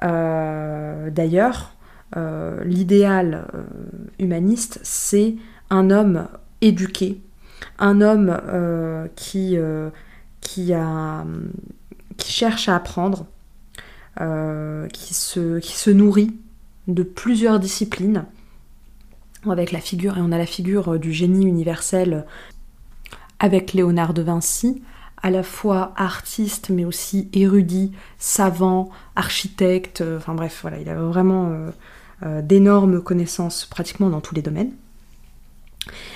Euh, 0.02 1.10
d'ailleurs, 1.10 1.73
euh, 2.16 2.62
l'idéal 2.62 3.46
euh, 3.54 3.62
humaniste, 4.20 4.78
c'est 4.84 5.34
un 5.70 5.90
homme 5.90 6.28
éduqué, 6.60 7.20
un 7.80 8.00
homme 8.00 8.40
euh, 8.46 9.08
qui, 9.16 9.56
cherche 12.24 12.68
à 12.68 12.76
apprendre, 12.76 13.26
qui, 14.92 15.14
se, 15.14 15.58
qui 15.58 15.72
se 15.72 15.90
nourrit 15.90 16.36
de 16.86 17.02
plusieurs 17.02 17.58
disciplines, 17.58 18.26
avec 19.50 19.72
la 19.72 19.80
figure, 19.80 20.16
et 20.16 20.20
on 20.20 20.30
a 20.30 20.38
la 20.38 20.46
figure 20.46 20.98
du 20.98 21.12
génie 21.12 21.46
universel 21.46 22.24
avec 23.40 23.72
Léonard 23.72 24.14
de 24.14 24.22
Vinci, 24.22 24.82
à 25.20 25.30
la 25.30 25.42
fois 25.42 25.92
artiste 25.96 26.70
mais 26.70 26.84
aussi 26.84 27.28
érudit, 27.32 27.92
savant, 28.18 28.90
architecte, 29.16 30.04
enfin 30.16 30.34
bref, 30.34 30.60
voilà, 30.62 30.78
il 30.78 30.88
a 30.88 30.94
vraiment 30.94 31.50
d'énormes 32.22 33.02
connaissances 33.02 33.66
pratiquement 33.66 34.08
dans 34.08 34.20
tous 34.20 34.34
les 34.34 34.42
domaines. 34.42 34.72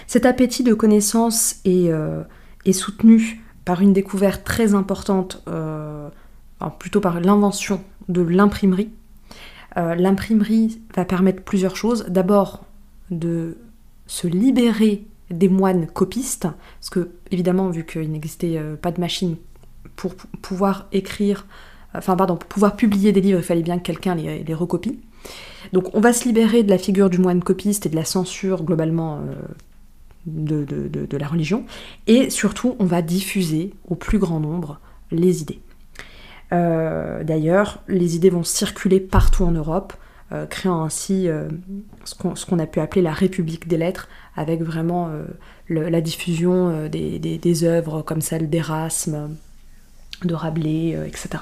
Cet 0.07 0.27
appétit 0.27 0.63
de 0.63 0.75
connaissances 0.75 1.57
est, 1.65 1.91
euh, 1.91 2.23
soutenu 2.73 3.41
par 3.65 3.81
une 3.81 3.93
découverte 3.93 4.45
très 4.45 4.75
importante, 4.75 5.43
euh, 5.49 6.09
plutôt 6.79 7.01
par 7.01 7.21
l'invention 7.21 7.83
de 8.09 8.23
l'imprimerie. 8.23 8.91
l'imprimerie 9.77 10.81
va 10.97 11.05
permettre 11.05 11.43
plusieurs 11.43 11.77
choses. 11.77 12.07
D'abord, 12.09 12.65
de 13.11 13.59
se 14.07 14.27
libérer 14.27 15.07
des 15.31 15.49
moines 15.49 15.87
copistes, 15.87 16.49
parce 16.81 16.91
que 16.91 17.11
évidemment, 17.31 17.71
vu 17.71 17.85
qu'il 17.85 18.11
n'existait 18.11 18.61
pas 18.83 18.91
de 18.91 19.01
machine 19.01 19.37
pour 19.95 20.15
pouvoir 20.17 20.89
écrire, 20.91 21.47
enfin 21.95 22.17
pardon, 22.17 22.37
pour 22.37 22.49
pouvoir 22.49 22.75
publier 22.75 23.13
des 23.13 23.21
livres, 23.21 23.39
il 23.39 23.45
fallait 23.45 23.63
bien 23.63 23.79
que 23.79 23.85
quelqu'un 23.85 24.15
les 24.15 24.55
recopie. 24.55 24.99
Donc 25.73 25.95
on 25.95 26.01
va 26.01 26.13
se 26.13 26.25
libérer 26.25 26.63
de 26.63 26.71
la 26.71 26.79
figure 26.79 27.11
du 27.11 27.19
moine 27.19 27.43
copiste 27.43 27.87
et 27.87 27.89
de 27.89 27.97
la 27.97 28.05
censure 28.05 28.63
globalement 28.63 29.19
euh, 29.19 29.35
de, 30.27 31.17
la 31.17 31.27
religion, 31.27 31.65
et 32.07 32.31
surtout 32.31 32.77
on 32.79 32.85
va 32.85 33.03
diffuser 33.03 33.73
au 33.89 33.95
plus 33.95 34.19
grand 34.19 34.41
nombre 34.41 34.81
les 35.11 35.43
idées. 35.43 35.61
Euh, 36.53 37.25
d'ailleurs, 37.25 37.83
les 37.89 38.17
idées 38.17 38.31
vont 38.31 38.45
circuler 38.45 39.01
partout 39.01 39.45
en 39.45 39.53
Europe, 39.53 39.95
euh, 40.33 40.47
créant 40.47 40.83
ainsi 40.83 41.29
ce 42.05 42.47
qu'on 42.47 42.59
a 42.59 42.67
pu 42.67 42.81
appeler 42.81 43.03
la 43.03 43.13
République 43.13 43.69
des 43.69 43.79
lettres, 43.79 44.09
avec 44.37 44.63
vraiment 44.63 45.11
la 45.69 46.01
diffusion 46.01 46.89
des, 46.89 47.19
des, 47.19 47.65
œuvres 47.65 48.03
comme 48.03 48.21
celle 48.21 48.49
d'Erasme, 48.49 49.31
de 50.25 50.35
Rabelais, 50.35 50.97
etc. 51.07 51.39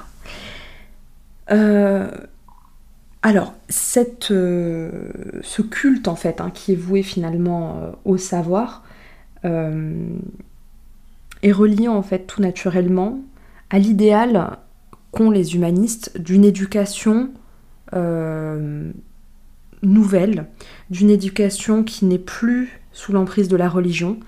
Alors, 3.27 3.55
euh, 4.31 4.89
ce 5.41 5.61
culte 5.61 6.07
en 6.07 6.15
fait, 6.15 6.39
hein, 6.39 6.49
qui 6.49 6.71
est 6.71 6.77
voué 6.77 7.03
finalement 7.03 7.75
euh, 7.75 7.91
au 8.05 8.15
savoir, 8.15 8.85
euh, 9.43 10.07
est 11.43 11.51
relié 11.51 11.89
en 11.89 12.01
fait 12.03 12.19
tout 12.19 12.41
naturellement 12.41 13.19
à 13.69 13.79
l'idéal 13.79 14.59
qu'ont 15.11 15.29
les 15.29 15.55
humanistes 15.55 16.17
d'une 16.21 16.45
éducation 16.45 17.31
nouvelle, 19.81 20.47
d'une 20.89 21.09
éducation 21.09 21.83
qui 21.83 22.05
n'est 22.05 22.19
plus 22.19 22.79
sous 22.93 23.11
l'emprise 23.11 23.49
de 23.49 23.57
la 23.57 23.67
religion 23.67 24.19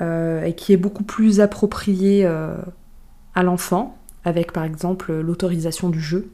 et 0.00 0.54
qui 0.56 0.72
est 0.72 0.76
beaucoup 0.76 1.02
plus 1.02 1.40
appropriée 1.40 2.24
à 2.24 3.42
l'enfant, 3.42 3.98
avec 4.24 4.52
par 4.52 4.62
exemple 4.62 5.12
l'autorisation 5.12 5.90
du 5.90 6.00
jeu. 6.00 6.30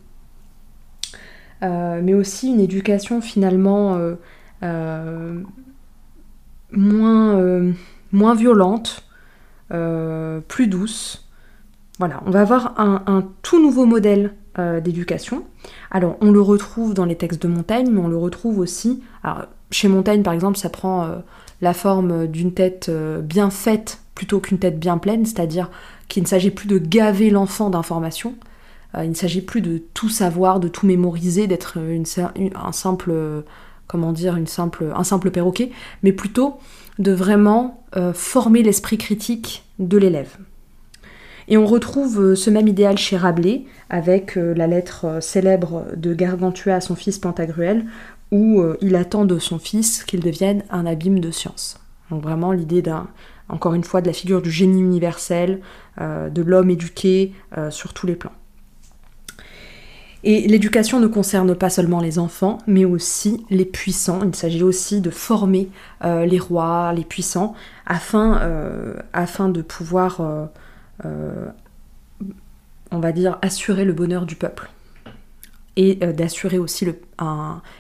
Euh, 1.65 2.01
mais 2.03 2.15
aussi 2.15 2.49
une 2.49 2.61
éducation 2.61 3.21
finalement 3.21 3.95
euh, 3.95 4.15
euh, 4.63 5.41
moins, 6.73 8.35
violente, 8.35 9.05
plus 10.49 10.67
douce. 10.67 11.29
Voilà, 11.99 12.23
on 12.27 12.31
va 12.31 12.41
avoir 12.41 12.75
un, 12.79 13.29
tout 13.43 13.61
nouveau 13.63 13.87
modèle 13.87 14.35
d'éducation. 14.57 15.45
Alors, 15.91 16.17
on 16.21 16.31
le 16.31 16.41
retrouve 16.41 16.95
dans 16.95 17.05
les 17.05 17.17
textes 17.17 17.43
de 17.43 17.49
Montaigne, 17.49 17.89
mais 17.91 18.01
on 18.01 18.09
le 18.09 18.17
retrouve 18.17 18.59
aussi. 18.59 19.03
Alors, 19.25 19.47
chez 19.71 19.89
Montaigne, 19.89 20.23
par 20.23 20.33
exemple, 20.33 20.59
ça 20.59 20.71
prend 20.71 21.09
la 21.61 21.75
forme 21.75 22.29
d'une 22.29 22.53
tête 22.53 22.91
bien 23.23 23.51
faite 23.51 24.01
plutôt 24.15 24.39
qu'une 24.39 24.59
tête 24.59 24.79
bien 24.79 24.99
pleine, 24.99 25.27
c'est-à-dire 25.27 25.71
qu'il 26.09 26.23
ne 26.23 26.29
s'agit 26.29 26.51
plus 26.51 26.69
de 26.69 26.79
gaver 26.79 27.31
l'enfant 27.31 27.71
d'informations, 27.71 28.35
il 29.03 29.11
ne 29.11 29.15
s'agit 29.15 29.41
plus 29.41 29.61
de 29.61 29.83
tout 29.95 30.09
savoir, 30.09 30.61
de 30.61 30.69
tout 30.69 30.87
mémoriser, 30.87 31.47
d'être 31.47 31.79
un 31.79 32.73
simple, 32.73 33.13
comment 33.87 34.13
dire, 34.13 34.37
un 34.37 35.05
simple 35.05 35.31
perroquet, 35.31 35.71
mais 36.03 36.13
plutôt 36.13 36.59
de 36.99 37.13
vraiment 37.13 37.85
euh, 37.97 38.13
former 38.13 38.63
l'esprit 38.63 38.99
critique 38.99 39.65
de 39.79 39.99
l'élève. 39.99 40.37
Et 41.49 41.57
on 41.57 41.67
retrouve 41.67 42.21
euh, 42.21 42.35
ce 42.35 42.51
même 42.51 42.69
idéal 42.69 42.97
chez 42.97 43.17
Rabelais, 43.17 43.65
avec 43.91 44.37
la 44.37 44.67
lettre 44.67 45.19
célèbre 45.21 45.87
de 45.97 46.15
Gargantua 46.15 46.77
à 46.77 46.81
son 46.81 46.95
fils 46.95 47.19
Pantagruel, 47.19 47.85
où 48.31 48.65
il 48.81 48.97
attend 48.97 49.25
de 49.27 49.39
son 49.39 49.61
fils 49.61 50.03
qu'il 50.03 50.19
devienne 50.19 50.65
un 50.71 50.87
abîme 50.87 51.21
de 51.21 51.31
science. 51.31 51.79
Donc 52.11 52.23
vraiment 52.23 52.51
l'idée 52.51 52.83
d'un 52.83 53.07
encore 53.49 53.75
une 53.75 53.85
fois, 53.85 54.01
de 54.01 54.07
la 54.07 54.13
figure 54.13 54.43
du 54.43 54.51
génie 54.51 54.81
universel, 54.81 55.61
de 56.01 56.43
l'homme 56.43 56.71
éduqué 56.71 57.33
sur 57.71 57.93
tous 57.93 58.09
les 58.09 58.17
plans. 58.17 58.33
Et 60.27 60.49
l'éducation 60.49 61.01
ne 61.01 61.07
concerne 61.07 61.55
pas 61.55 61.69
seulement 61.69 62.01
les 62.01 62.19
enfants, 62.19 62.57
mais 62.67 62.87
aussi 62.87 63.45
les 63.51 63.67
puissants. 63.67 64.23
Il 64.25 64.35
s'agit 64.35 64.63
aussi 64.63 65.03
de 65.03 65.11
former 65.11 65.69
euh, 66.03 66.25
les 66.25 66.39
rois, 66.39 66.95
les 66.95 67.05
puissants, 67.05 67.55
afin, 67.85 68.41
euh, 68.41 68.95
afin 69.13 69.51
de 69.51 69.61
pouvoir, 69.61 70.23
euh, 71.05 71.47
on 72.91 73.01
va 73.01 73.13
dire, 73.13 73.39
assurer 73.43 73.85
le 73.85 73.93
bonheur 73.93 74.25
du 74.25 74.35
peuple. 74.35 74.71
Et 75.77 75.97
d'assurer 75.97 76.57
aussi 76.57 76.87
le, 76.87 76.99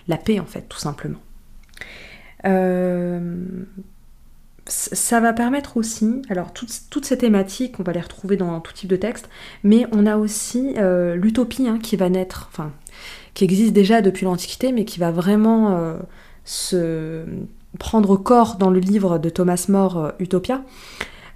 la 0.09 0.17
paix, 0.17 0.39
en 0.39 0.47
fait, 0.47 0.69
tout 0.69 0.79
simplement 0.79 1.21
ça 4.66 5.21
va 5.21 5.33
permettre 5.33 5.76
aussi, 5.76 6.23
alors 6.30 6.52
toutes, 6.52 7.04
ces 7.04 7.18
thématiques, 7.18 7.78
on 7.80 7.83
va 7.83 7.92
les 7.92 8.00
retrouver 8.00 8.37
dans 8.37 8.61
tout 8.61 8.73
type 8.73 8.88
de 8.88 8.97
texte, 8.97 9.28
mais 9.62 9.87
on 9.92 10.06
a 10.06 10.16
aussi 10.16 10.75
euh, 10.78 11.16
l'utopie 11.16 11.68
hein, 11.68 11.78
qui 11.78 11.97
va 11.97 12.09
naître, 12.09 12.49
enfin, 12.50 12.73
qui 13.35 13.44
existe 13.44 13.73
déjà 13.75 14.00
depuis 14.00 14.25
l'Antiquité, 14.25 14.73
mais 14.73 14.87
qui 14.87 14.99
va 14.99 15.11
vraiment 15.11 15.76
euh, 15.76 15.99
se 16.44 17.25
prendre 17.78 18.16
corps 18.16 18.56
dans 18.56 18.71
le 18.71 18.80
livre 18.80 19.18
de 19.18 19.28
Thomas 19.28 19.66
More, 19.68 19.99
euh, 19.99 20.11
Utopia. 20.18 20.62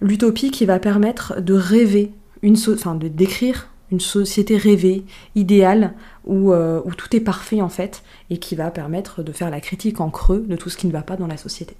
L'utopie 0.00 0.50
qui 0.50 0.64
va 0.64 0.78
permettre 0.78 1.40
de 1.40 1.54
rêver, 1.54 2.12
une 2.40 2.56
enfin, 2.72 2.94
de 2.94 3.08
décrire 3.08 3.68
une 3.90 4.00
société 4.00 4.56
rêvée, 4.58 5.04
idéale, 5.34 5.94
où, 6.26 6.52
où 6.52 6.94
tout 6.94 7.16
est 7.16 7.20
parfait 7.20 7.62
en 7.62 7.70
fait, 7.70 8.02
et 8.28 8.36
qui 8.36 8.54
va 8.54 8.70
permettre 8.70 9.22
de 9.22 9.32
faire 9.32 9.48
la 9.48 9.62
critique 9.62 10.02
en 10.02 10.10
creux 10.10 10.44
de 10.46 10.56
tout 10.56 10.68
ce 10.68 10.76
qui 10.76 10.86
ne 10.86 10.92
va 10.92 11.00
pas 11.00 11.16
dans 11.16 11.26
la 11.26 11.38
société. 11.38 11.74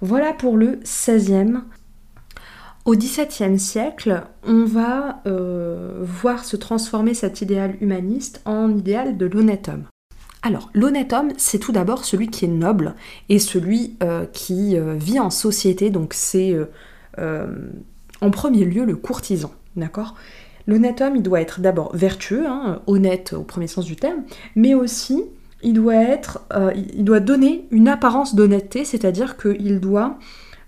Voilà 0.00 0.32
pour 0.32 0.56
le 0.56 0.76
16e. 0.84 1.62
Au 2.84 2.94
XVIIe 2.94 3.58
siècle, 3.58 4.24
on 4.46 4.64
va 4.64 5.22
euh, 5.26 6.00
voir 6.02 6.44
se 6.44 6.56
transformer 6.56 7.14
cet 7.14 7.40
idéal 7.40 7.76
humaniste 7.80 8.42
en 8.44 8.70
idéal 8.70 9.16
de 9.16 9.24
l'honnête 9.24 9.68
homme. 9.68 9.84
Alors, 10.42 10.68
l'honnête 10.74 11.14
homme, 11.14 11.32
c'est 11.38 11.58
tout 11.58 11.72
d'abord 11.72 12.04
celui 12.04 12.28
qui 12.28 12.44
est 12.44 12.48
noble 12.48 12.94
et 13.30 13.38
celui 13.38 13.96
euh, 14.02 14.26
qui 14.26 14.76
euh, 14.76 14.94
vit 14.94 15.18
en 15.18 15.30
société, 15.30 15.88
donc 15.88 16.12
c'est 16.12 16.54
en 17.16 18.30
premier 18.30 18.64
lieu 18.64 18.84
le 18.84 18.96
courtisan, 18.96 19.52
d'accord? 19.76 20.14
L'honnête 20.66 21.00
homme, 21.00 21.16
il 21.16 21.22
doit 21.22 21.40
être 21.40 21.60
d'abord 21.60 21.94
vertueux, 21.94 22.46
hein, 22.46 22.82
honnête 22.86 23.34
au 23.34 23.42
premier 23.42 23.66
sens 23.66 23.84
du 23.84 23.96
terme, 23.96 24.22
mais 24.56 24.74
aussi 24.74 25.24
il 25.64 25.72
doit 25.72 25.96
être, 25.96 26.42
euh, 26.52 26.72
il 26.74 27.04
doit 27.04 27.20
donner 27.20 27.66
une 27.70 27.88
apparence 27.88 28.34
d'honnêteté, 28.34 28.84
c'est-à-dire 28.84 29.36
qu'il 29.36 29.80
doit, 29.80 30.18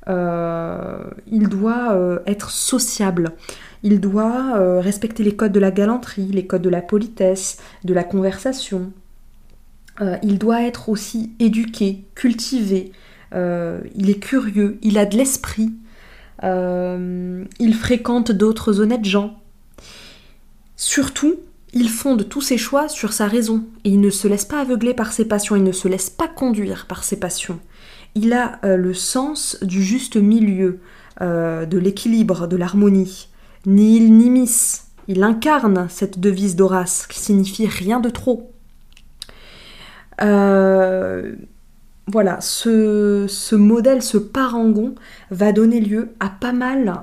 euh, 0.08 1.04
il 1.30 1.48
doit 1.48 1.92
euh, 1.92 2.18
être 2.26 2.50
sociable. 2.50 3.32
Il 3.82 4.00
doit 4.00 4.80
respecter 4.80 5.22
les 5.22 5.36
codes 5.36 5.52
de 5.52 5.60
la 5.60 5.70
galanterie, 5.70 6.26
les 6.32 6.46
codes 6.46 6.62
de 6.62 6.70
la 6.70 6.82
politesse, 6.82 7.58
de 7.84 7.94
la 7.94 8.02
conversation. 8.02 8.90
il 10.22 10.38
doit 10.38 10.62
être 10.62 10.88
aussi 10.88 11.30
éduqué, 11.38 12.02
cultivé. 12.16 12.90
il 13.32 14.10
est 14.10 14.18
curieux, 14.18 14.78
il 14.82 14.98
a 14.98 15.06
de 15.06 15.16
l'esprit. 15.16 15.72
il 16.42 17.74
fréquente 17.74 18.32
d'autres 18.32 18.80
honnêtes 18.80 19.04
gens. 19.04 19.38
Surtout, 20.74 21.36
il 21.76 21.90
fonde 21.90 22.26
tous 22.26 22.40
ses 22.40 22.56
choix 22.56 22.88
sur 22.88 23.12
sa 23.12 23.26
raison, 23.26 23.66
et 23.85 23.90
il 23.90 24.00
ne 24.00 24.09
se 24.09 24.26
laisse 24.26 24.47
pas 24.47 24.62
aveugler 24.62 24.95
par 24.95 25.12
ses 25.12 25.26
passions, 25.26 25.56
il 25.56 25.62
ne 25.62 25.73
se 25.73 25.88
laisse 25.88 26.09
pas 26.09 26.26
conduire 26.26 26.87
par 26.87 27.04
ses 27.04 27.21
passions. 27.21 27.61
Il 28.14 28.33
a 28.33 28.58
euh, 28.65 28.78
le 28.78 28.95
sens 28.95 29.58
du 29.60 29.82
juste 29.82 30.17
milieu, 30.17 30.80
euh, 31.21 31.67
de 31.67 31.76
l'équilibre, 31.76 32.49
de 32.49 32.56
l'harmonie. 32.56 33.28
Ni 33.67 33.99
il 33.99 34.17
ni 34.17 34.30
miss. 34.30 34.86
Il 35.06 35.23
incarne 35.23 35.86
cette 35.91 36.19
devise 36.19 36.56
d'Horace 36.56 37.06
qui 37.06 37.21
signifie 37.21 37.67
rien 37.67 38.00
de 38.00 38.08
trop. 38.08 38.50
Euh, 40.23 41.34
voilà, 42.06 42.41
ce, 42.41 43.54
modèle, 43.54 44.00
ce 44.00 44.17
parangon 44.17 44.95
va 45.30 45.52
donner 45.52 45.80
lieu 45.80 46.15
à 46.21 46.30
pas 46.30 46.52
mal 46.52 47.02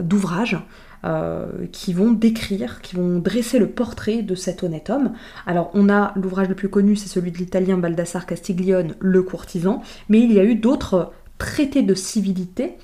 d'ouvrages 0.00 0.56
euh, 1.04 1.66
qui 1.72 1.92
vont 1.92 2.12
décrire, 2.12 2.80
qui 2.80 2.94
vont 2.94 3.18
dresser 3.18 3.58
le 3.58 3.68
portrait 3.68 4.22
de 4.22 4.34
cet 4.34 4.62
honnête 4.62 4.88
homme. 4.88 5.12
Alors 5.46 5.70
on 5.74 5.88
a 5.88 6.12
l'ouvrage 6.14 6.48
le 6.48 6.54
plus 6.54 6.68
connu, 6.68 6.94
c'est 6.94 7.08
celui 7.08 7.32
de 7.32 7.38
l'italien 7.38 7.76
Baldassare 7.76 8.24
Castiglione, 8.24 8.94
Le 9.00 9.22
courtisan, 9.22 9.82
mais 10.08 10.20
il 10.20 10.32
y 10.32 10.38
a 10.38 10.44
eu 10.44 10.54
d'autres 10.54 11.12
traités 11.38 11.82
de 11.82 11.94
civilité 11.94 12.76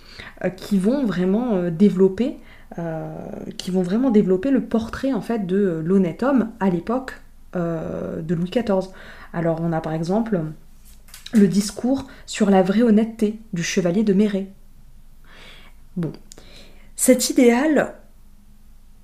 euh, 0.45 0.49
qui 0.49 0.79
vont 0.79 1.05
vraiment 1.05 1.55
euh, 1.55 1.71
développer 1.71 2.37
qui 3.57 3.71
vont 3.71 3.83
vraiment 3.83 4.11
développer 4.11 4.51
le 4.51 4.61
portrait 4.61 5.13
en 5.13 5.23
fait 5.23 5.47
de 5.47 5.83
l'honnête 5.85 6.23
homme 6.23 6.51
à 6.61 6.69
l'époque 6.69 7.15
de 7.55 8.35
Louis 8.35 8.51
XIV. 8.51 8.91
Alors 9.33 9.61
on 9.63 9.73
a 9.73 9.81
par 9.81 9.95
exemple 9.95 10.43
le 11.33 11.49
discours 11.49 12.07
sur 12.27 12.51
la 12.51 12.63
vraie 12.63 12.83
honnêteté 12.83 13.41
du 13.53 13.63
chevalier 13.63 14.03
de 14.03 14.13
Méret. 14.13 14.49
Bon, 15.97 16.13
cet 16.95 17.31
idéal, 17.31 17.95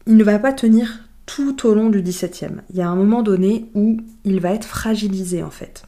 il 0.06 0.16
ne 0.16 0.24
va 0.24 0.38
pas 0.38 0.52
tenir 0.52 1.00
tout 1.26 1.66
au 1.66 1.74
long 1.74 1.88
du 1.88 2.02
XVIIe. 2.02 2.62
Il 2.70 2.76
y 2.76 2.82
a 2.82 2.88
un 2.88 2.96
moment 2.96 3.22
donné 3.22 3.70
où 3.74 3.98
il 4.24 4.40
va 4.40 4.52
être 4.52 4.66
fragilisé 4.66 5.42
en 5.42 5.50
fait. 5.50 5.84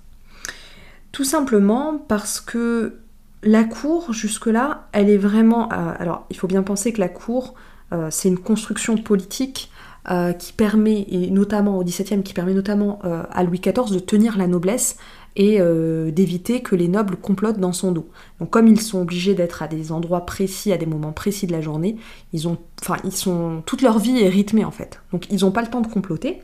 Tout 1.12 1.24
simplement 1.24 1.98
parce 2.08 2.40
que 2.40 2.94
la 3.42 3.64
cour, 3.64 4.12
jusque-là, 4.12 4.88
elle 4.92 5.08
est 5.08 5.16
vraiment... 5.16 5.72
Euh, 5.72 5.92
alors, 5.98 6.26
il 6.30 6.36
faut 6.36 6.46
bien 6.46 6.62
penser 6.62 6.92
que 6.92 7.00
la 7.00 7.08
cour, 7.08 7.54
euh, 7.92 8.08
c'est 8.10 8.28
une 8.28 8.38
construction 8.38 8.96
politique 8.96 9.70
euh, 10.10 10.32
qui 10.32 10.52
permet, 10.52 11.06
et 11.08 11.30
notamment 11.30 11.78
au 11.78 11.84
XVIIe, 11.84 12.22
qui 12.22 12.34
permet 12.34 12.54
notamment 12.54 13.00
à 13.02 13.44
Louis 13.44 13.60
XIV 13.60 13.92
de 13.92 13.98
tenir 13.98 14.36
la 14.36 14.46
noblesse 14.46 14.96
et 15.36 15.60
euh, 15.60 16.10
d'éviter 16.10 16.62
que 16.62 16.74
les 16.74 16.88
nobles 16.88 17.16
complotent 17.16 17.60
dans 17.60 17.72
son 17.72 17.92
dos. 17.92 18.08
Donc 18.40 18.50
comme 18.50 18.66
ils 18.66 18.80
sont 18.80 19.02
obligés 19.02 19.34
d'être 19.34 19.62
à 19.62 19.68
des 19.68 19.92
endroits 19.92 20.26
précis, 20.26 20.72
à 20.72 20.78
des 20.78 20.86
moments 20.86 21.12
précis 21.12 21.46
de 21.46 21.52
la 21.52 21.60
journée, 21.60 21.96
ils 22.32 22.40
sont, 22.40 23.62
toute 23.66 23.82
leur 23.82 23.98
vie 23.98 24.18
est 24.20 24.28
rythmée 24.28 24.64
en 24.64 24.70
fait. 24.70 25.02
Donc 25.12 25.30
ils 25.30 25.40
n'ont 25.40 25.52
pas 25.52 25.62
le 25.62 25.68
temps 25.68 25.82
de 25.82 25.86
comploter. 25.86 26.40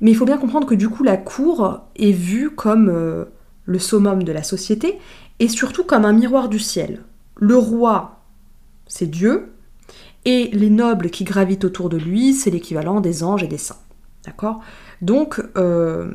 Mais 0.00 0.10
il 0.10 0.14
faut 0.14 0.26
bien 0.26 0.38
comprendre 0.38 0.66
que 0.66 0.74
du 0.74 0.88
coup 0.88 1.02
la 1.02 1.16
cour 1.16 1.80
est 1.96 2.12
vue 2.12 2.50
comme 2.50 2.88
euh, 2.90 3.24
le 3.64 3.78
summum 3.78 4.22
de 4.22 4.32
la 4.32 4.42
société 4.42 4.98
et 5.38 5.48
surtout 5.48 5.84
comme 5.84 6.04
un 6.04 6.12
miroir 6.12 6.48
du 6.48 6.58
ciel. 6.58 7.02
Le 7.36 7.56
roi, 7.56 8.20
c'est 8.86 9.10
Dieu, 9.10 9.54
et 10.24 10.48
les 10.52 10.70
nobles 10.70 11.10
qui 11.10 11.24
gravitent 11.24 11.64
autour 11.64 11.88
de 11.88 11.96
lui, 11.96 12.32
c'est 12.32 12.50
l'équivalent 12.50 13.00
des 13.00 13.22
anges 13.24 13.42
et 13.42 13.48
des 13.48 13.58
saints. 13.58 13.80
D'accord? 14.24 14.60
Donc, 15.04 15.42
euh, 15.58 16.12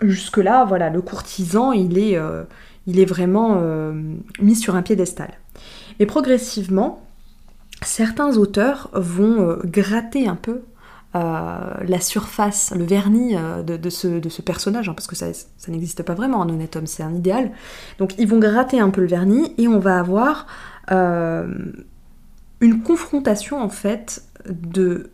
jusque-là, 0.00 0.64
voilà, 0.64 0.90
le 0.90 1.02
courtisan, 1.02 1.72
il 1.72 1.98
est, 1.98 2.16
euh, 2.16 2.44
vraiment 2.86 3.56
euh, 3.60 3.92
mis 4.40 4.54
sur 4.54 4.76
un 4.76 4.82
piédestal. 4.82 5.32
Et 5.98 6.06
progressivement, 6.06 7.02
certains 7.82 8.36
auteurs 8.36 8.90
vont 8.92 9.58
gratter 9.64 10.28
un 10.28 10.36
peu 10.36 10.62
la 11.14 12.00
surface, 12.00 12.72
le 12.76 12.84
vernis 12.84 13.34
de, 13.66 13.90
ce, 13.90 14.40
personnage, 14.40 14.88
hein, 14.88 14.94
parce 14.94 15.08
que 15.08 15.16
ça, 15.16 15.26
ça 15.32 15.72
n'existe 15.72 16.04
pas 16.04 16.14
vraiment, 16.14 16.40
un 16.42 16.48
honnête 16.48 16.76
homme, 16.76 16.86
c'est 16.86 17.02
un 17.02 17.12
idéal. 17.12 17.50
Donc 17.98 18.14
ils 18.18 18.28
vont 18.28 18.38
gratter 18.38 18.78
un 18.78 18.90
peu 18.90 19.00
le 19.00 19.08
vernis 19.08 19.52
et 19.58 19.66
on 19.66 19.80
va 19.80 19.98
avoir 19.98 20.46
une 22.60 22.82
confrontation 22.84 23.60
en 23.60 23.68
fait 23.68 24.22
de 24.48 25.10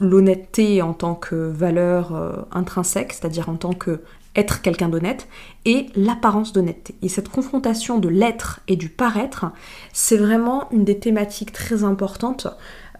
l'honnêteté 0.00 0.82
en 0.82 0.92
tant 0.92 1.14
que 1.14 1.34
valeur 1.34 2.14
euh, 2.14 2.32
intrinsèque, 2.52 3.12
c'est-à-dire 3.12 3.48
en 3.48 3.56
tant 3.56 3.72
que 3.72 4.00
être 4.34 4.62
quelqu'un 4.62 4.88
d'honnête, 4.88 5.28
et 5.66 5.86
l'apparence 5.94 6.52
d'honnêteté. 6.52 6.94
Et 7.02 7.08
cette 7.08 7.28
confrontation 7.28 7.98
de 7.98 8.08
l'être 8.08 8.60
et 8.66 8.76
du 8.76 8.88
paraître, 8.88 9.46
c'est 9.92 10.16
vraiment 10.16 10.70
une 10.70 10.84
des 10.84 10.98
thématiques 10.98 11.52
très 11.52 11.84
importantes 11.84 12.46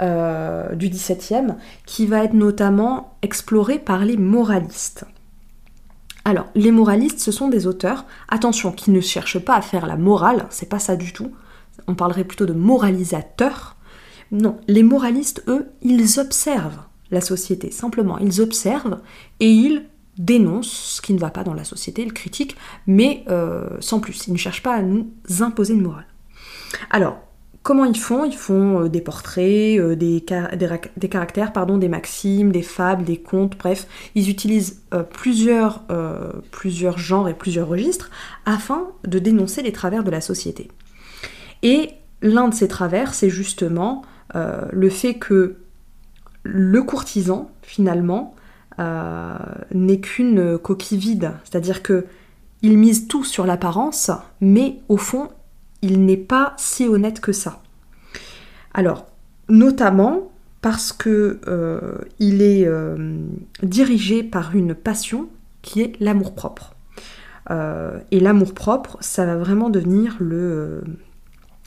euh, 0.03 0.75
du 0.75 0.91
XVIIe, 0.91 1.55
qui 1.87 2.07
va 2.07 2.25
être 2.25 2.35
notamment 2.35 3.17
explorée 3.23 3.79
par 3.79 4.05
les 4.05 4.19
moralistes. 4.19 5.07
Alors, 6.25 6.47
les 6.55 6.71
moralistes, 6.71 7.19
ce 7.19 7.33
sont 7.33 7.49
des 7.49 7.67
auteurs, 7.67 8.05
attention, 8.29 8.71
qui 8.71 8.91
ne 8.91 9.01
cherchent 9.01 9.41
pas 9.41 9.57
à 9.57 9.63
faire 9.63 9.87
la 9.87 9.97
morale, 9.97 10.47
c'est 10.51 10.69
pas 10.69 10.79
ça 10.79 10.97
du 10.97 11.13
tout. 11.13 11.33
On 11.89 11.95
parlerait 11.95 12.25
plutôt 12.25 12.47
de 12.47 12.53
moralisateurs, 12.53 13.77
non, 14.33 14.59
les 14.67 14.83
moralistes, 14.83 15.45
eux, 15.47 15.69
ils 15.83 16.19
observent 16.19 16.81
la 17.11 17.21
société, 17.21 17.71
simplement. 17.71 18.17
Ils 18.19 18.41
observent 18.41 18.99
et 19.39 19.51
ils 19.51 19.85
dénoncent 20.17 20.97
ce 20.97 21.03
qui 21.03 21.13
ne 21.13 21.19
va 21.19 21.31
pas 21.31 21.45
dans 21.45 21.53
la 21.55 21.65
société, 21.65 22.03
ils 22.03 22.15
critiquent, 22.15 22.57
mais 22.87 23.25
euh, 23.29 23.69
sans 23.81 24.01
plus. 24.01 24.27
Ils 24.27 24.33
ne 24.33 24.39
cherchent 24.39 24.63
pas 24.63 24.75
à 24.75 24.83
nous 24.83 25.11
imposer 25.41 25.75
une 25.75 25.83
morale. 25.83 26.07
Alors, 26.91 27.19
comment 27.63 27.85
ils 27.85 27.99
font? 27.99 28.25
Ils 28.25 28.37
font 28.37 28.85
euh, 28.85 28.89
des 28.89 29.03
portraits, 29.03 29.79
euh, 29.79 29.97
des, 29.97 30.23
caractères, 30.23 31.53
pardon, 31.53 31.77
des 31.77 31.89
maximes, 31.89 32.53
des 32.53 32.63
fables, 32.63 33.05
des 33.05 33.19
contes, 33.19 33.59
bref. 33.59 33.87
Ils 34.15 34.31
utilisent 34.31 34.83
plusieurs, 35.11 35.83
plusieurs 36.51 36.99
genres 36.99 37.29
et 37.29 37.35
plusieurs 37.35 37.69
registres 37.69 38.11
afin 38.47 38.89
de 39.07 39.19
dénoncer 39.19 39.63
les 39.63 39.73
travers 39.73 40.05
de 40.05 40.11
la 40.11 40.23
société. 40.23 40.69
Et 41.63 41.91
l'un 42.23 42.49
de 42.49 42.55
ces 42.55 42.69
travers, 42.69 43.13
c'est 43.13 43.31
justement 43.31 44.03
euh, 44.35 44.63
le 44.71 44.89
fait 44.89 45.15
que 45.15 45.57
le 46.43 46.83
courtisan, 46.83 47.51
finalement, 47.63 48.35
euh, 48.79 49.37
n'est 49.73 50.01
qu'une 50.01 50.59
coquille 50.59 50.99
vide. 50.99 51.33
C'est-à-dire 51.45 51.83
que 51.83 52.07
il 52.63 52.79
mise 52.79 53.09
tout 53.09 53.25
sur 53.25 53.45
l'apparence, 53.45 54.11
mais 54.41 54.79
au 54.89 54.97
fond, 54.97 55.29
il 55.83 56.05
n'est 56.05 56.17
pas 56.17 56.55
si 56.57 56.87
honnête 56.87 57.21
que 57.21 57.33
ça. 57.33 57.61
Alors, 58.73 59.07
notamment 59.49 60.31
parce 60.61 60.93
que 60.93 61.41
euh, 61.49 61.99
il 62.21 62.41
est 62.41 62.69
dirigé 63.63 64.23
par 64.23 64.55
une 64.55 64.75
passion 64.75 65.29
qui 65.61 65.81
est 65.81 65.99
l'amour-propre. 66.01 66.75
et 67.51 68.21
l'amour-propre, 68.21 68.97
ça 69.01 69.27
va 69.27 69.37
vraiment 69.37 69.69
devenir 69.69 70.17
le, 70.21 70.85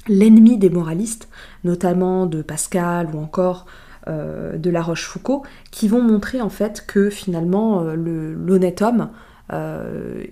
l'ennemi 0.08 0.58
des 0.58 0.70
moralistes, 0.70 1.30
notamment 1.64 2.26
de 2.26 2.42
Pascal 2.42 3.10
ou 3.14 3.20
encore 3.20 3.66
euh, 4.08 4.58
de 4.58 4.70
La 4.70 4.84
Rochefoucauld, 4.84 5.42
qui 5.72 5.88
vont 5.88 6.02
montrer 6.02 6.40
en 6.40 6.50
fait 6.50 6.86
que 6.86 7.10
finalement 7.10 7.82
euh, 7.82 7.96
l'honnête 7.96 8.84
homme, 8.84 9.10
euh, 9.52 10.24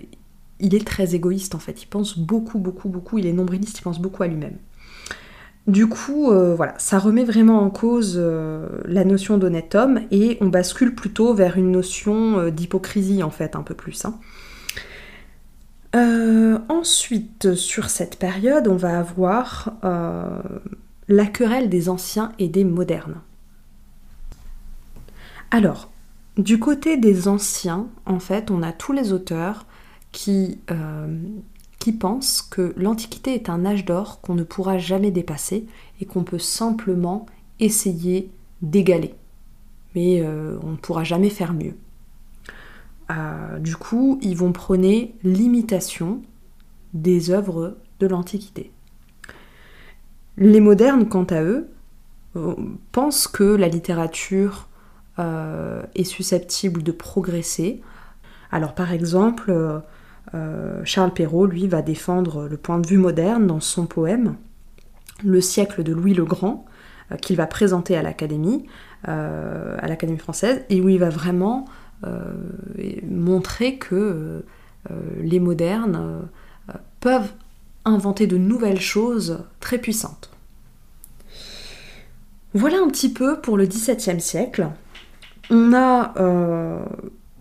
il 0.60 0.76
est 0.76 0.86
très 0.86 1.16
égoïste 1.16 1.56
en 1.56 1.58
fait, 1.58 1.82
il 1.82 1.86
pense 1.86 2.16
beaucoup, 2.18 2.58
beaucoup, 2.58 2.88
beaucoup, 2.88 3.18
il 3.18 3.26
est 3.26 3.32
nombriliste, 3.32 3.80
il 3.80 3.82
pense 3.82 4.00
beaucoup 4.00 4.22
à 4.22 4.28
lui-même. 4.28 4.58
Du 5.66 5.88
coup, 5.88 6.30
voilà, 6.30 6.74
ça 6.76 6.98
remet 6.98 7.24
vraiment 7.24 7.62
en 7.62 7.70
cause 7.70 8.22
la 8.84 9.02
notion 9.02 9.38
d'honnête 9.38 9.74
homme 9.74 10.00
et 10.10 10.36
on 10.42 10.48
bascule 10.48 10.94
plutôt 10.94 11.32
vers 11.32 11.56
une 11.56 11.70
notion 11.70 12.50
d'hypocrisie 12.50 13.22
en 13.22 13.30
fait, 13.30 13.56
un 13.56 13.62
peu 13.62 13.72
plus. 13.72 14.04
Hein. 14.04 14.20
Euh, 15.94 16.58
ensuite, 16.68 17.54
sur 17.54 17.88
cette 17.88 18.18
période, 18.18 18.66
on 18.66 18.76
va 18.76 18.98
avoir 18.98 19.72
euh, 19.84 20.40
la 21.08 21.26
querelle 21.26 21.68
des 21.68 21.88
anciens 21.88 22.32
et 22.38 22.48
des 22.48 22.64
modernes. 22.64 23.20
Alors, 25.52 25.92
du 26.36 26.58
côté 26.58 26.96
des 26.96 27.28
anciens, 27.28 27.86
en 28.06 28.18
fait, 28.18 28.50
on 28.50 28.62
a 28.62 28.72
tous 28.72 28.92
les 28.92 29.12
auteurs 29.12 29.66
qui, 30.10 30.58
euh, 30.72 31.16
qui 31.78 31.92
pensent 31.92 32.42
que 32.42 32.74
l'Antiquité 32.76 33.34
est 33.34 33.48
un 33.48 33.64
âge 33.64 33.84
d'or 33.84 34.20
qu'on 34.20 34.34
ne 34.34 34.42
pourra 34.42 34.78
jamais 34.78 35.12
dépasser 35.12 35.66
et 36.00 36.06
qu'on 36.06 36.24
peut 36.24 36.40
simplement 36.40 37.26
essayer 37.60 38.30
d'égaler. 38.62 39.14
Mais 39.94 40.26
on 40.26 40.72
ne 40.72 40.76
pourra 40.76 41.04
jamais 41.04 41.30
faire 41.30 41.52
mieux. 41.52 41.76
Euh, 43.10 43.58
du 43.58 43.76
coup, 43.76 44.18
ils 44.22 44.36
vont 44.36 44.52
prôner 44.52 45.14
l'imitation 45.22 46.22
des 46.92 47.30
œuvres 47.30 47.76
de 48.00 48.06
l'Antiquité. 48.06 48.72
Les 50.36 50.60
modernes, 50.60 51.08
quant 51.08 51.24
à 51.24 51.42
eux, 51.42 51.68
euh, 52.36 52.54
pensent 52.92 53.28
que 53.28 53.44
la 53.44 53.68
littérature 53.68 54.68
euh, 55.18 55.82
est 55.94 56.04
susceptible 56.04 56.82
de 56.82 56.92
progresser. 56.92 57.82
Alors 58.50 58.74
par 58.74 58.92
exemple, 58.92 59.82
Charles 60.82 61.12
Perrault, 61.12 61.46
lui, 61.46 61.68
va 61.68 61.80
défendre 61.80 62.48
le 62.48 62.56
point 62.56 62.80
de 62.80 62.86
vue 62.86 62.98
moderne 62.98 63.46
dans 63.46 63.60
son 63.60 63.86
poème 63.86 64.34
Le 65.22 65.40
siècle 65.40 65.84
de 65.84 65.92
Louis 65.92 66.14
le 66.14 66.24
Grand, 66.24 66.64
qu'il 67.20 67.36
va 67.36 67.46
présenter 67.46 67.96
à 67.96 68.02
l'Académie, 68.02 68.66
à 69.04 69.86
l'Académie 69.86 70.18
française, 70.18 70.64
et 70.70 70.80
où 70.80 70.88
il 70.88 70.98
va 70.98 71.08
vraiment 71.08 71.66
euh, 72.04 72.32
montrer 73.08 73.78
que 73.78 73.94
euh, 73.94 74.40
euh, 74.90 74.94
les 75.22 75.40
modernes 75.40 76.28
peuvent 77.00 77.32
inventer 77.84 78.26
de 78.26 78.36
nouvelles 78.36 78.80
choses 78.80 79.44
très 79.60 79.78
puissantes. 79.78 80.30
Voilà 82.54 82.78
un 82.78 82.88
petit 82.88 83.12
peu 83.12 83.40
pour 83.40 83.56
le 83.56 83.66
XVIIe 83.66 84.20
siècle. 84.20 84.68
On 85.50 85.74
a, 85.74 86.14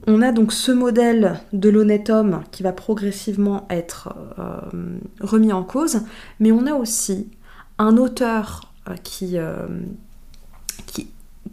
on 0.07 0.21
a, 0.21 0.31
donc 0.33 0.51
ce 0.51 0.71
modèle 0.71 1.39
de 1.53 1.69
l'honnête 1.69 2.09
homme 2.09 2.41
qui 2.51 2.63
va 2.63 2.73
progressivement 2.73 3.65
être 3.69 4.13
remis 5.21 5.53
en 5.53 5.63
cause, 5.63 6.01
mais 6.41 6.51
on 6.51 6.65
a 6.65 6.73
aussi 6.73 7.29
un 7.77 7.95
auteur 7.95 8.73
qui 9.03 9.37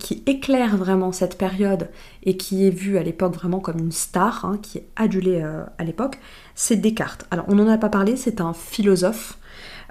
qui 0.00 0.24
éclaire 0.26 0.76
vraiment 0.76 1.12
cette 1.12 1.38
période 1.38 1.88
et 2.24 2.36
qui 2.36 2.66
est 2.66 2.70
vu 2.70 2.98
à 2.98 3.02
l'époque 3.02 3.34
vraiment 3.34 3.60
comme 3.60 3.78
une 3.78 3.92
star, 3.92 4.44
hein, 4.44 4.58
qui 4.60 4.78
est 4.78 4.86
adulé 4.96 5.40
euh, 5.42 5.62
à 5.78 5.84
l'époque, 5.84 6.18
c'est 6.56 6.76
Descartes. 6.76 7.26
Alors 7.30 7.44
on 7.48 7.54
n'en 7.54 7.68
a 7.68 7.78
pas 7.78 7.88
parlé, 7.88 8.16
c'est 8.16 8.40
un 8.40 8.52
philosophe. 8.52 9.38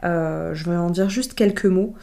Euh, 0.04 0.54
je 0.54 0.70
vais 0.70 0.76
en 0.76 0.90
dire 0.90 1.10
juste 1.10 1.34
quelques 1.34 1.66
mots. 1.66 1.96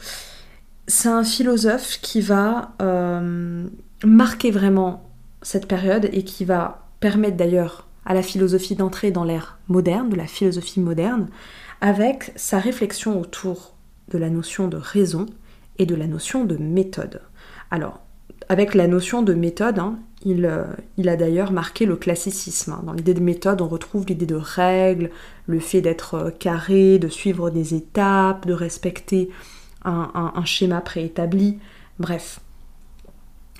C'est 0.87 1.09
un 1.09 1.23
philosophe 1.23 1.99
qui 2.01 2.21
va 2.21 2.71
euh, 2.81 3.67
marquer 4.03 4.51
vraiment 4.51 5.03
cette 5.41 5.67
période 5.67 6.09
et 6.11 6.23
qui 6.23 6.45
va 6.45 6.87
permettre 6.99 7.37
d'ailleurs 7.37 7.87
à 8.05 8.13
la 8.13 8.23
philosophie 8.23 8.75
d'entrer 8.75 9.11
dans 9.11 9.25
l'ère 9.25 9.59
moderne, 9.67 10.09
de 10.09 10.15
la 10.15 10.27
philosophie 10.27 10.79
moderne, 10.79 11.27
avec 11.81 12.31
sa 12.37 12.57
réflexion 12.57 13.19
autour 13.19 13.75
de 14.09 14.17
la 14.17 14.29
notion 14.29 14.67
de 14.69 14.77
raison 14.77 15.25
et 15.77 15.85
de 15.85 15.95
la 15.95 16.07
notion 16.07 16.45
de 16.45 16.55
méthode. 16.55 17.21
Alors, 17.71 17.99
avec 18.49 18.75
la 18.75 18.87
notion 18.87 19.21
de 19.21 19.33
méthode, 19.33 19.79
hein, 19.79 19.99
euh, 20.25 20.65
il, 20.97 21.09
a 21.09 21.15
d'ailleurs 21.15 21.51
marqué 21.51 21.85
le 21.85 21.95
classicisme. 21.95 22.73
Hein. 22.73 22.81
Dans 22.83 22.93
l'idée 22.93 23.13
de 23.13 23.21
méthode, 23.21 23.61
on 23.61 23.67
retrouve 23.67 24.05
l'idée 24.05 24.25
de 24.25 24.35
règles, 24.35 25.11
le 25.45 25.59
fait 25.59 25.81
d'être 25.81 26.13
euh, 26.15 26.31
carré, 26.31 26.99
de 26.99 27.07
suivre 27.07 27.49
des 27.49 27.75
étapes, 27.75 28.47
de 28.47 28.53
respecter 28.53 29.29
un, 29.85 30.43
schéma 30.43 30.81
préétabli, 30.81 31.59
bref. 31.97 32.41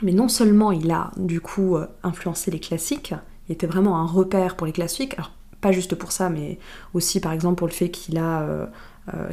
Mais 0.02 0.12
non 0.12 0.28
seulement 0.28 0.74
il 0.74 0.92
a 0.92 1.12
du 1.16 1.40
coup 1.40 1.78
euh, 1.78 1.88
influencé 2.04 2.52
les 2.52 2.60
classiques, 2.60 3.14
il 3.48 3.54
était 3.54 3.68
vraiment 3.68 3.98
un 3.98 4.06
repère 4.06 4.58
pour 4.58 4.68
les 4.68 4.74
classiques, 4.74 5.14
alors 5.14 5.32
pas 5.62 5.72
juste 5.72 5.96
pour 5.96 6.12
ça, 6.12 6.30
mais 6.30 6.60
aussi 6.94 7.22
par 7.22 7.32
exemple 7.32 7.56
pour 7.56 7.68
le 7.68 7.74
fait 7.74 7.90
qu'il 7.90 8.18
a 8.18 8.70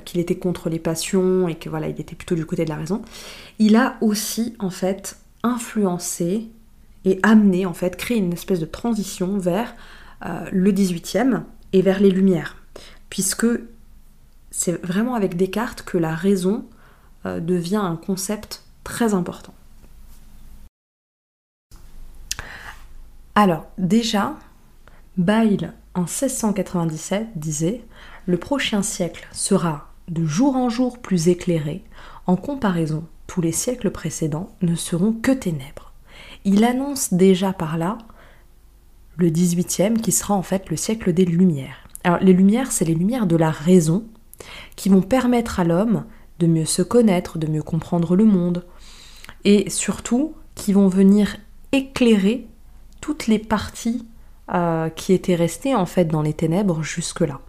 qu'il 0.04 0.20
était 0.20 0.37
contre 0.37 0.68
les 0.68 0.78
passions 0.78 1.48
et 1.48 1.56
que 1.56 1.68
voilà, 1.68 1.88
il 1.88 2.00
était 2.00 2.14
plutôt 2.14 2.34
du 2.34 2.46
côté 2.46 2.64
de 2.64 2.70
la 2.70 2.76
raison. 2.76 3.02
Il 3.58 3.74
a 3.76 3.96
aussi 4.00 4.54
en 4.58 4.70
fait 4.70 5.18
influencé 5.42 6.48
et 7.04 7.20
amené 7.22 7.66
en 7.66 7.74
fait, 7.74 7.96
créé 7.96 8.18
une 8.18 8.32
espèce 8.32 8.60
de 8.60 8.66
transition 8.66 9.38
vers 9.38 9.74
euh, 10.24 10.48
le 10.52 10.72
18e 10.72 11.42
et 11.72 11.82
vers 11.82 12.00
les 12.00 12.10
Lumières, 12.10 12.56
puisque 13.10 13.46
c'est 14.50 14.84
vraiment 14.84 15.14
avec 15.14 15.37
Descartes 15.37 15.82
que 15.82 15.98
la 15.98 16.14
raison 16.14 16.64
euh, 17.26 17.40
devient 17.40 17.76
un 17.76 17.96
concept 17.96 18.64
très 18.84 19.14
important. 19.14 19.54
Alors 23.34 23.66
déjà, 23.78 24.37
Bayle 25.16 25.74
en 25.94 26.02
1697 26.02 27.28
disait 27.37 27.84
le 28.26 28.37
prochain 28.37 28.82
siècle 28.82 29.28
sera 29.32 29.92
de 30.08 30.24
jour 30.24 30.56
en 30.56 30.68
jour 30.68 30.98
plus 30.98 31.28
éclairé, 31.28 31.84
en 32.26 32.37
comparaison, 32.37 33.04
tous 33.26 33.40
les 33.40 33.52
siècles 33.52 33.90
précédents 33.90 34.48
ne 34.62 34.74
seront 34.74 35.12
que 35.12 35.32
ténèbres. 35.32 35.92
Il 36.44 36.64
annonce 36.64 37.12
déjà 37.12 37.52
par 37.52 37.78
là 37.78 37.98
le 39.16 39.30
18e 39.30 39.98
qui 39.98 40.12
sera 40.12 40.34
en 40.34 40.42
fait 40.42 40.70
le 40.70 40.76
siècle 40.76 41.12
des 41.12 41.24
Lumières. 41.24 41.88
Alors 42.02 42.18
les 42.20 42.32
Lumières, 42.32 42.72
c'est 42.72 42.84
les 42.84 42.94
Lumières 42.94 43.26
de 43.26 43.37
la 43.37 43.50
raison 43.50 44.04
qui 44.76 44.88
vont 44.88 45.02
permettre 45.02 45.60
à 45.60 45.64
l'homme 45.64 46.04
de 46.38 46.46
mieux 46.46 46.64
se 46.64 46.82
connaître, 46.82 47.38
de 47.38 47.46
mieux 47.46 47.62
comprendre 47.62 48.16
le 48.16 48.24
monde, 48.24 48.66
et 49.44 49.70
surtout 49.70 50.34
qui 50.54 50.72
vont 50.72 50.88
venir 50.88 51.37
éclairer 51.72 52.46
toutes 53.00 53.26
les 53.26 53.38
parties 53.38 54.06
euh, 54.52 54.88
qui 54.88 55.12
étaient 55.12 55.34
restées 55.34 55.74
en 55.74 55.87
fait 55.87 56.06
dans 56.06 56.22
les 56.22 56.34
ténèbres 56.34 56.82
jusque-là. 56.82 57.40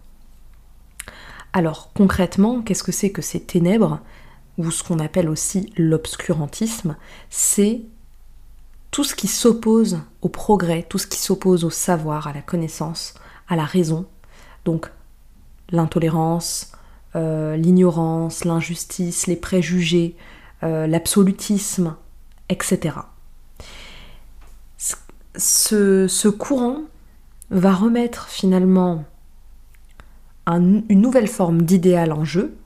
Alors 1.56 1.90
concrètement, 1.94 2.60
qu'est-ce 2.60 2.82
que 2.82 2.92
c'est 2.92 3.08
que 3.08 3.22
ces 3.22 3.40
ténèbres, 3.40 4.00
ou 4.58 4.70
ce 4.70 4.84
qu'on 4.84 4.98
appelle 4.98 5.30
aussi 5.30 5.72
l'obscurantisme? 5.78 6.96
C'est 7.30 7.80
tout 8.90 9.04
ce 9.04 9.14
qui 9.14 9.26
s'oppose 9.26 10.00
au 10.20 10.28
progrès, 10.28 10.82
tout 10.82 10.98
ce 10.98 11.06
qui 11.06 11.18
s'oppose 11.18 11.64
au 11.64 11.70
savoir, 11.70 12.26
à 12.26 12.34
la 12.34 12.42
connaissance, 12.42 13.14
à 13.48 13.56
la 13.56 13.64
raison. 13.64 14.04
Donc 14.66 14.90
l'intolérance, 15.70 16.72
euh, 17.14 17.56
l'ignorance, 17.56 18.44
l'injustice, 18.44 19.26
les 19.26 19.36
préjugés, 19.36 20.14
euh, 20.62 20.86
l'absolutisme, 20.86 21.96
etc. 22.50 22.96
ce, 25.38 26.28
courant 26.28 26.82
va 27.48 27.72
remettre 27.72 28.28
finalement 28.28 29.06
une 30.46 30.84
nouvelle 30.88 31.28
forme 31.28 31.62
d'idéal 31.62 32.12
en 32.12 32.24
jeu, 32.24 32.56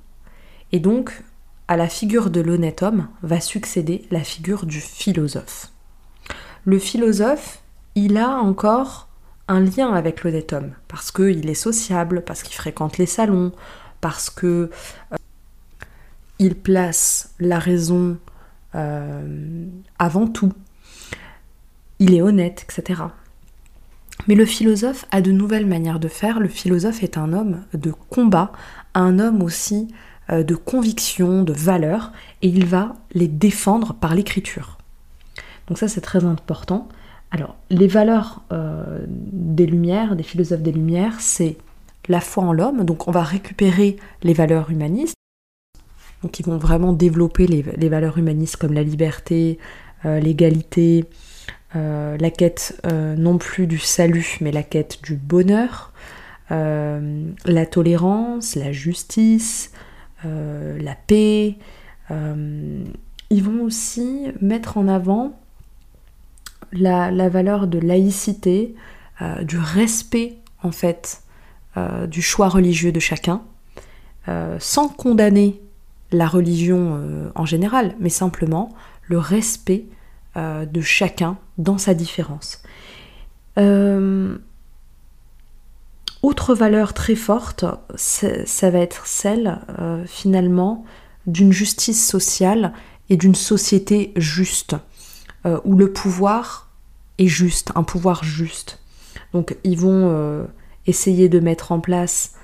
et 0.73 0.81
donc 0.81 1.23
à 1.69 1.77
la 1.77 1.88
figure 1.88 2.31
de 2.31 2.40
l'honnête 2.40 2.83
homme 2.83 3.09
va 3.23 3.40
succéder 3.40 4.05
la 4.11 4.25
figure 4.25 4.66
du 4.66 4.81
philosophe. 4.81 5.71
Le 6.64 6.79
philosophe, 6.79 7.62
il 7.95 8.19
a 8.19 8.37
encore 8.37 9.09
un 9.49 9.61
lien 9.61 9.93
avec 9.93 10.23
l'honnête 10.23 10.53
homme, 10.53 10.73
parce 10.88 11.11
qu'il 11.11 11.49
est 11.49 11.55
sociable, 11.55 12.23
parce 12.25 12.43
qu'il 12.43 12.55
fréquente 12.55 12.99
les 12.99 13.07
salons, 13.07 13.53
parce 14.01 14.31
que 14.31 14.71
euh, 15.12 15.16
il 16.38 16.55
place 16.55 17.35
la 17.40 17.59
raison 17.59 18.19
euh, 18.75 19.66
avant 19.99 20.27
tout, 20.27 20.53
il 21.99 22.14
est 22.14 22.23
honnête, 22.23 22.64
etc. 22.64 23.03
Mais 24.29 24.35
le 24.35 24.45
philosophe 24.45 25.07
a 25.11 25.21
de 25.21 25.33
nouvelles 25.33 25.67
manières 25.67 26.01
de 26.01 26.09
faire. 26.09 26.41
Le 26.41 26.49
philosophe 26.49 27.03
est 27.03 27.17
un 27.17 27.33
homme 27.33 27.63
de 27.75 27.93
combat, 28.11 28.53
un 28.95 29.19
homme 29.19 29.43
aussi 29.43 29.89
euh, 30.31 30.43
de 30.43 30.55
conviction, 30.55 31.43
de 31.43 31.53
valeur, 31.53 32.13
et 32.43 32.49
il 32.49 32.67
va 32.67 32.95
les 33.13 33.29
défendre 33.29 33.95
par 33.95 34.15
l'écriture. 34.15 34.79
Donc 35.67 35.79
ça 35.79 35.89
c'est 35.89 36.01
très 36.01 36.25
important. 36.25 36.89
Alors 37.31 37.57
les 37.71 37.87
valeurs 37.87 38.43
euh, 38.53 39.05
des 39.09 39.67
Lumières, 39.67 40.17
des 40.17 40.23
philosophes 40.23 40.63
des 40.63 40.73
Lumières, 40.73 41.21
c'est 41.21 41.57
la 42.09 42.21
foi 42.21 42.45
en 42.45 42.53
l'homme, 42.53 42.85
donc 42.85 43.09
on 43.09 43.13
va 43.13 43.23
récupérer 43.23 43.97
les 44.23 44.33
valeurs 44.33 44.71
humanistes, 44.71 45.15
donc 46.23 46.39
ils 46.41 46.47
vont 46.47 46.59
vraiment 46.59 46.93
développer 46.93 47.47
les, 47.47 47.89
valeurs 47.89 48.19
humanistes 48.19 48.57
comme 48.57 48.73
la 48.73 48.83
liberté, 48.83 49.59
euh, 50.05 50.19
l'égalité, 50.19 51.07
euh, 51.77 52.17
la 52.19 52.31
quête 52.31 52.81
euh, 52.87 53.17
non 53.17 53.39
plus 53.39 53.67
du 53.67 53.79
salut, 53.79 54.39
mais 54.41 54.53
la 54.53 54.63
quête 54.63 55.03
du 55.03 55.15
bonheur, 55.15 55.93
la 56.51 57.65
tolérance, 57.65 58.57
la 58.57 58.73
justice, 58.73 59.71
la 60.25 60.97
paix. 61.07 61.55
ils 62.11 63.45
vont 63.45 63.63
aussi 63.63 64.27
mettre 64.41 64.77
en 64.77 64.89
avant 64.89 65.39
la, 66.73 67.13
la 67.13 67.29
valeur 67.29 67.69
de 67.69 67.79
laïcité, 67.79 68.75
du 69.43 69.59
respect 69.59 70.39
en 70.65 70.73
fait 70.73 71.23
du 72.09 72.21
choix 72.21 72.49
religieux 72.49 72.91
de 72.91 72.99
chacun, 72.99 73.43
sans 74.59 74.89
condamner 74.89 75.61
la 76.13 76.27
religion 76.27 76.99
euh, 76.99 77.31
en 77.35 77.47
général, 77.47 77.95
mais 78.01 78.09
simplement 78.09 78.71
le 79.07 79.19
respect 79.19 79.85
euh, 80.37 80.66
de 80.66 80.81
chacun 80.81 81.38
dans 81.59 81.79
sa 81.79 81.95
différence. 81.95 82.62
Euh, 83.59 84.38
autre 86.23 86.55
valeur 86.55 86.93
très 86.95 87.14
forte, 87.14 87.64
ça 87.97 88.71
va 88.71 88.79
être 88.79 89.07
celle 89.07 89.59
finalement 90.07 90.85
d'une 91.27 91.51
justice 91.51 92.07
sociale 92.07 92.75
et 93.09 93.16
d'une 93.16 93.35
société 93.35 94.12
juste, 94.16 94.77
où 95.64 95.77
le 95.77 95.90
pouvoir 95.90 96.69
est 97.16 97.27
juste, 97.27 97.73
un 97.75 97.85
pouvoir 97.85 98.23
juste. 98.23 98.81
Donc 99.33 99.57
ils 99.64 99.79
vont 99.79 100.47
essayer 100.87 101.31
de 101.31 101.40
mettre 101.40 101.73
en 101.73 101.81
place 101.81 102.35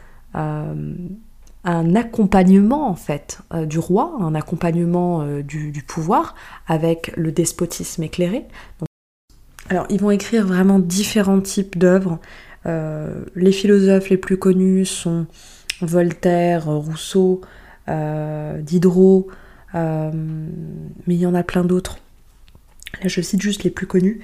un 1.66 1.96
accompagnement 1.96 2.88
en 2.88 2.94
fait 2.94 3.40
euh, 3.52 3.66
du 3.66 3.78
roi, 3.78 4.16
un 4.20 4.34
accompagnement 4.34 5.22
euh, 5.22 5.42
du, 5.42 5.72
pouvoir 5.86 6.36
avec 6.68 7.12
le 7.16 7.32
despotisme 7.32 8.04
éclairé. 8.04 8.46
alors 9.68 9.86
ils 9.90 10.00
vont 10.00 10.12
écrire 10.12 10.46
vraiment 10.46 10.78
différents 10.78 11.40
types 11.40 11.76
d'œuvres. 11.76 12.20
Euh, 12.66 13.24
les 13.34 13.52
philosophes 13.52 14.08
les 14.08 14.16
plus 14.16 14.38
connus 14.38 14.86
sont 14.86 15.26
Voltaire, 15.82 16.66
Rousseau, 16.66 17.42
Diderot, 17.86 19.28
mais 19.74 21.14
il 21.14 21.18
y 21.18 21.26
en 21.26 21.34
a 21.34 21.42
plein 21.42 21.64
d'autres. 21.64 21.98
Là 23.02 23.08
je 23.08 23.20
cite 23.20 23.42
juste 23.42 23.64
les 23.64 23.70
plus 23.70 23.86
connus. 23.86 24.20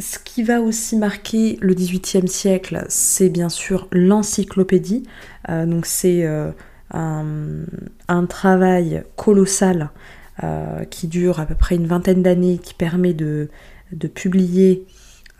Ce 0.00 0.18
qui 0.18 0.42
va 0.42 0.60
aussi 0.60 0.96
marquer 0.96 1.56
le 1.60 1.72
XVIIIe 1.72 2.26
siècle, 2.26 2.84
c'est 2.88 3.28
bien 3.28 3.48
sûr 3.48 3.86
l'encyclopédie. 3.92 5.04
Euh, 5.48 5.80
c'est 5.84 6.24
euh, 6.24 6.50
un, 6.90 8.26
travail 8.26 9.04
colossal 9.14 9.90
euh, 10.42 10.84
qui 10.84 11.06
dure 11.06 11.38
à 11.38 11.46
peu 11.46 11.54
près 11.54 11.76
une 11.76 11.86
vingtaine 11.86 12.22
d'années, 12.22 12.58
qui 12.58 12.74
permet 12.74 13.14
de, 13.14 13.48
publier 14.14 14.86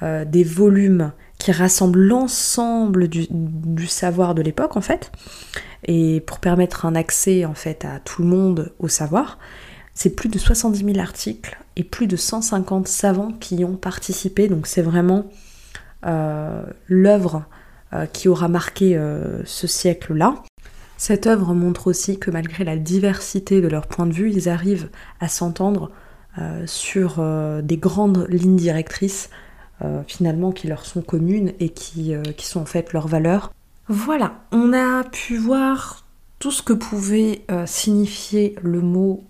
des 0.03 0.45
volumes 0.45 1.13
qui 1.39 1.51
rassemblent 1.51 1.99
l'ensemble 1.99 3.09
du, 3.09 3.27
du, 3.31 3.87
savoir 3.87 4.35
de 4.35 4.43
l'époque 4.43 4.77
en 4.77 4.81
fait, 4.83 5.11
et 5.87 6.21
pour 6.21 6.39
permettre 6.39 6.85
un 6.85 6.95
accès 6.95 7.45
en 7.47 7.55
fait 7.55 7.85
à 7.85 8.01
tout 8.01 8.23
le 8.23 8.29
monde 8.29 8.73
au 8.79 8.87
savoir. 8.87 9.39
C'est 9.95 10.11
plus 10.11 10.29
de 10.29 10.39
70 10.39 10.85
000 10.85 10.99
articles 10.99 11.57
et 11.77 11.85
plus 11.85 12.07
de 12.07 12.17
150 12.17 12.89
savants 12.89 13.33
qui 13.33 13.57
y 13.57 13.65
ont 13.65 13.77
participé. 13.77 14.49
Donc 14.49 14.67
c'est 14.67 14.83
vraiment 14.83 15.27
euh, 16.05 16.65
l'œuvre 16.89 17.45
euh, 17.93 18.07
qui 18.07 18.29
aura 18.29 18.49
marqué 18.49 18.97
euh, 18.97 19.43
ce 19.45 19.67
siècle-là. 19.67 20.35
Cette 20.97 21.27
œuvre 21.27 21.55
montre 21.55 21.87
aussi 21.87 22.19
que 22.19 22.31
malgré 22.31 22.65
la 22.65 22.77
diversité 22.77 23.61
de 23.61 23.69
leurs 23.69 23.87
points 23.87 24.07
de 24.07 24.13
vue, 24.13 24.31
ils 24.31 24.49
arrivent 24.49 24.91
à 25.21 25.29
s'entendre 25.29 25.91
sur 26.67 27.23
des 27.63 27.77
grandes 27.77 28.27
lignes 28.29 28.57
directrices 28.57 29.31
finalement 30.09 30.51
qui 30.51 30.67
leur 30.67 30.85
sont 30.85 31.03
communes 31.03 31.53
et 31.61 31.69
qui, 31.69 32.13
qui 32.37 32.47
sont 32.47 32.61
en 32.61 32.65
fait 32.65 32.93
leurs 32.93 33.07
valeurs. 33.07 33.53
Voilà, 33.89 34.41
on 34.51 34.73
a 34.73 35.05
pu 35.05 35.37
voir 35.37 36.05
tout 36.41 36.51
ce 36.51 36.63
que 36.63 36.73
pouvait 36.73 37.45
signifier 37.67 38.57
le 38.63 38.81
mot 38.81 39.23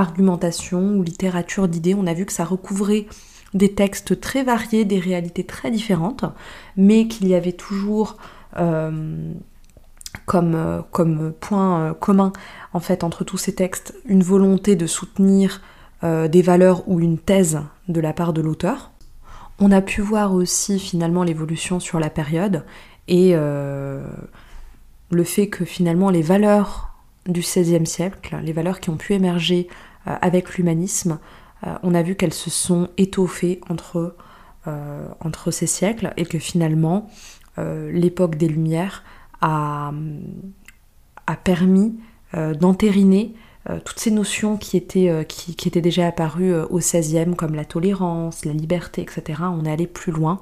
argumentation 0.00 0.96
ou 0.96 1.02
littérature 1.02 1.68
d'idées. 1.68 1.94
On 1.94 2.06
a 2.06 2.14
vu 2.14 2.26
que 2.26 2.32
ça 2.32 2.44
recouvrait 2.44 3.06
des 3.54 3.72
textes 3.72 4.20
très 4.20 4.42
variés, 4.42 4.84
des 4.84 4.98
réalités 4.98 5.44
très 5.44 5.70
différentes, 5.70 6.24
mais 6.76 7.08
qu'il 7.08 7.28
y 7.28 7.34
avait 7.34 7.52
toujours 7.52 8.16
euh, 8.56 9.32
comme, 10.26 10.54
euh, 10.54 10.82
comme, 10.90 11.32
point 11.32 11.80
euh, 11.80 11.94
commun 11.94 12.32
en 12.72 12.80
fait 12.80 13.04
entre 13.04 13.24
tous 13.24 13.36
ces 13.36 13.54
textes 13.54 13.94
une 14.06 14.22
volonté 14.22 14.76
de 14.76 14.86
soutenir 14.86 15.60
des 16.02 16.40
valeurs 16.40 16.88
ou 16.88 16.98
une 16.98 17.18
thèse 17.18 17.60
de 17.88 18.00
la 18.00 18.14
part 18.14 18.32
de 18.32 18.40
l'auteur. 18.40 18.90
On 19.58 19.70
a 19.70 19.82
pu 19.82 20.00
voir 20.00 20.32
aussi 20.32 20.78
finalement 20.78 21.24
l'évolution 21.24 21.78
sur 21.78 22.00
la 22.00 22.08
période 22.08 22.64
et 23.06 23.34
le 23.34 25.24
fait 25.24 25.48
que 25.48 25.66
finalement 25.66 26.08
les 26.08 26.22
valeurs 26.22 26.94
du 27.26 27.40
XVIe 27.40 27.84
siècle, 27.84 28.38
les 28.42 28.54
valeurs 28.54 28.80
qui 28.80 28.88
ont 28.88 28.96
pu 28.96 29.12
émerger 29.12 29.68
avec 30.06 30.56
l'humanisme, 30.56 31.18
euh, 31.66 31.74
on 31.82 31.94
a 31.94 32.02
vu 32.02 32.14
qu'elles 32.14 32.34
se 32.34 32.50
sont 32.50 32.88
étoffées 32.96 33.60
entre, 33.68 34.16
euh, 34.66 35.06
entre 35.20 35.50
ces 35.50 35.66
siècles 35.66 36.12
et 36.16 36.24
que 36.24 36.38
finalement 36.38 37.08
l'époque 37.92 38.36
des 38.36 38.48
Lumières 38.48 39.04
a, 39.42 39.92
a 41.26 41.36
permis 41.36 41.94
d'entériner 42.32 43.34
toutes 43.84 43.98
ces 43.98 44.10
notions 44.10 44.56
qui 44.56 44.78
étaient, 44.78 45.26
qui, 45.28 45.68
étaient 45.68 45.82
déjà 45.82 46.06
apparues 46.06 46.54
au 46.54 46.78
XVIe, 46.78 47.36
comme 47.36 47.54
la 47.54 47.66
tolérance, 47.66 48.46
la 48.46 48.54
liberté, 48.54 49.02
etc. 49.02 49.42
On 49.42 49.66
est 49.66 49.70
allé 49.70 49.86
plus 49.86 50.10
loin 50.10 50.40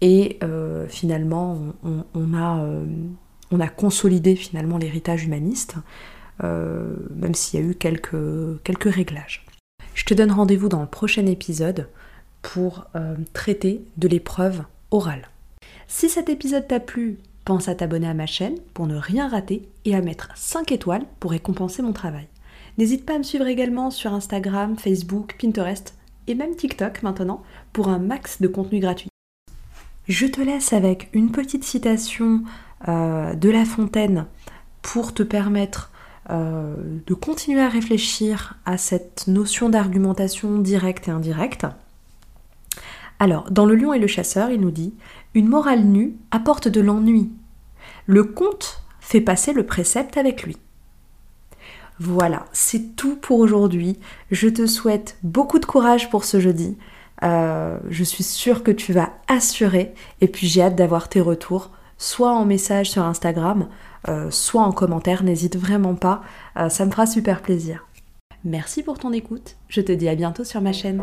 et 0.00 0.40
finalement 0.88 1.56
on, 1.84 2.34
a, 2.34 2.66
on, 3.52 3.60
a, 3.60 3.68
consolidé 3.68 4.34
finalement 4.34 4.76
l'héritage 4.76 5.26
humaniste 5.26 5.76
euh, 6.42 6.94
même 7.14 7.34
s'il 7.34 7.60
y 7.60 7.62
a 7.62 7.66
eu 7.66 7.74
quelques, 7.74 8.62
quelques 8.64 8.92
réglages. 8.92 9.44
Je 9.94 10.04
te 10.04 10.14
donne 10.14 10.32
rendez-vous 10.32 10.68
dans 10.68 10.80
le 10.80 10.86
prochain 10.86 11.26
épisode 11.26 11.88
pour 12.42 12.86
euh, 12.96 13.16
traiter 13.32 13.82
de 13.96 14.08
l'épreuve 14.08 14.62
orale. 14.90 15.28
Si 15.88 16.08
cet 16.08 16.28
épisode 16.28 16.66
t'a 16.66 16.80
plu, 16.80 17.18
pense 17.44 17.68
à 17.68 17.74
t'abonner 17.74 18.08
à 18.08 18.14
ma 18.14 18.26
chaîne 18.26 18.58
pour 18.74 18.86
ne 18.86 18.96
rien 18.96 19.28
rater 19.28 19.68
et 19.84 19.94
à 19.94 20.00
mettre 20.00 20.30
5 20.36 20.72
étoiles 20.72 21.04
pour 21.18 21.32
récompenser 21.32 21.82
mon 21.82 21.92
travail. 21.92 22.28
N'hésite 22.78 23.04
pas 23.04 23.16
à 23.16 23.18
me 23.18 23.24
suivre 23.24 23.46
également 23.46 23.90
sur 23.90 24.14
Instagram, 24.14 24.76
Facebook, 24.78 25.36
Pinterest 25.40 25.94
et 26.26 26.34
même 26.34 26.54
TikTok 26.54 27.02
maintenant 27.02 27.42
pour 27.72 27.88
un 27.88 27.98
max 27.98 28.40
de 28.40 28.48
contenu 28.48 28.78
gratuit. 28.78 29.08
Je 30.08 30.26
te 30.26 30.40
laisse 30.40 30.72
avec 30.72 31.08
une 31.12 31.30
petite 31.30 31.64
citation 31.64 32.42
euh, 32.88 33.34
de 33.34 33.50
La 33.50 33.64
Fontaine 33.64 34.26
pour 34.82 35.12
te 35.12 35.22
permettre 35.22 35.90
euh, 36.30 36.74
de 37.06 37.14
continuer 37.14 37.60
à 37.60 37.68
réfléchir 37.68 38.56
à 38.64 38.78
cette 38.78 39.26
notion 39.26 39.68
d'argumentation 39.68 40.58
directe 40.58 41.08
et 41.08 41.10
indirecte. 41.10 41.66
Alors, 43.18 43.50
dans 43.50 43.66
Le 43.66 43.74
lion 43.74 43.92
et 43.92 43.98
le 43.98 44.06
chasseur, 44.06 44.50
il 44.50 44.60
nous 44.60 44.70
dit 44.70 44.94
Une 45.34 45.48
morale 45.48 45.84
nue 45.84 46.16
apporte 46.30 46.68
de 46.68 46.80
l'ennui. 46.80 47.30
Le 48.06 48.24
conte 48.24 48.82
fait 49.00 49.20
passer 49.20 49.52
le 49.52 49.66
précepte 49.66 50.16
avec 50.16 50.42
lui. 50.42 50.56
Voilà, 51.98 52.46
c'est 52.52 52.96
tout 52.96 53.16
pour 53.16 53.40
aujourd'hui. 53.40 53.98
Je 54.30 54.48
te 54.48 54.66
souhaite 54.66 55.18
beaucoup 55.22 55.58
de 55.58 55.66
courage 55.66 56.08
pour 56.08 56.24
ce 56.24 56.40
jeudi. 56.40 56.78
Euh, 57.22 57.78
je 57.90 58.04
suis 58.04 58.24
sûre 58.24 58.62
que 58.62 58.70
tu 58.70 58.94
vas 58.94 59.10
assurer 59.28 59.94
et 60.22 60.28
puis 60.28 60.46
j'ai 60.46 60.62
hâte 60.62 60.76
d'avoir 60.76 61.10
tes 61.10 61.20
retours, 61.20 61.70
soit 61.98 62.32
en 62.32 62.46
message 62.46 62.90
sur 62.90 63.02
Instagram, 63.02 63.68
soit 64.30 64.62
en 64.62 64.72
commentaire, 64.72 65.22
n'hésite 65.22 65.56
vraiment 65.56 65.94
pas, 65.94 66.22
euh, 66.56 66.68
ça 66.68 66.84
me 66.86 66.90
fera 66.90 67.06
super 67.06 67.42
plaisir. 67.42 67.86
Merci 68.44 68.82
pour 68.82 68.98
ton 68.98 69.12
écoute, 69.12 69.56
je 69.68 69.80
te 69.82 69.92
dis 69.92 70.08
à 70.08 70.14
bientôt 70.14 70.44
sur 70.44 70.60
ma 70.62 70.72
chaîne. 70.72 71.02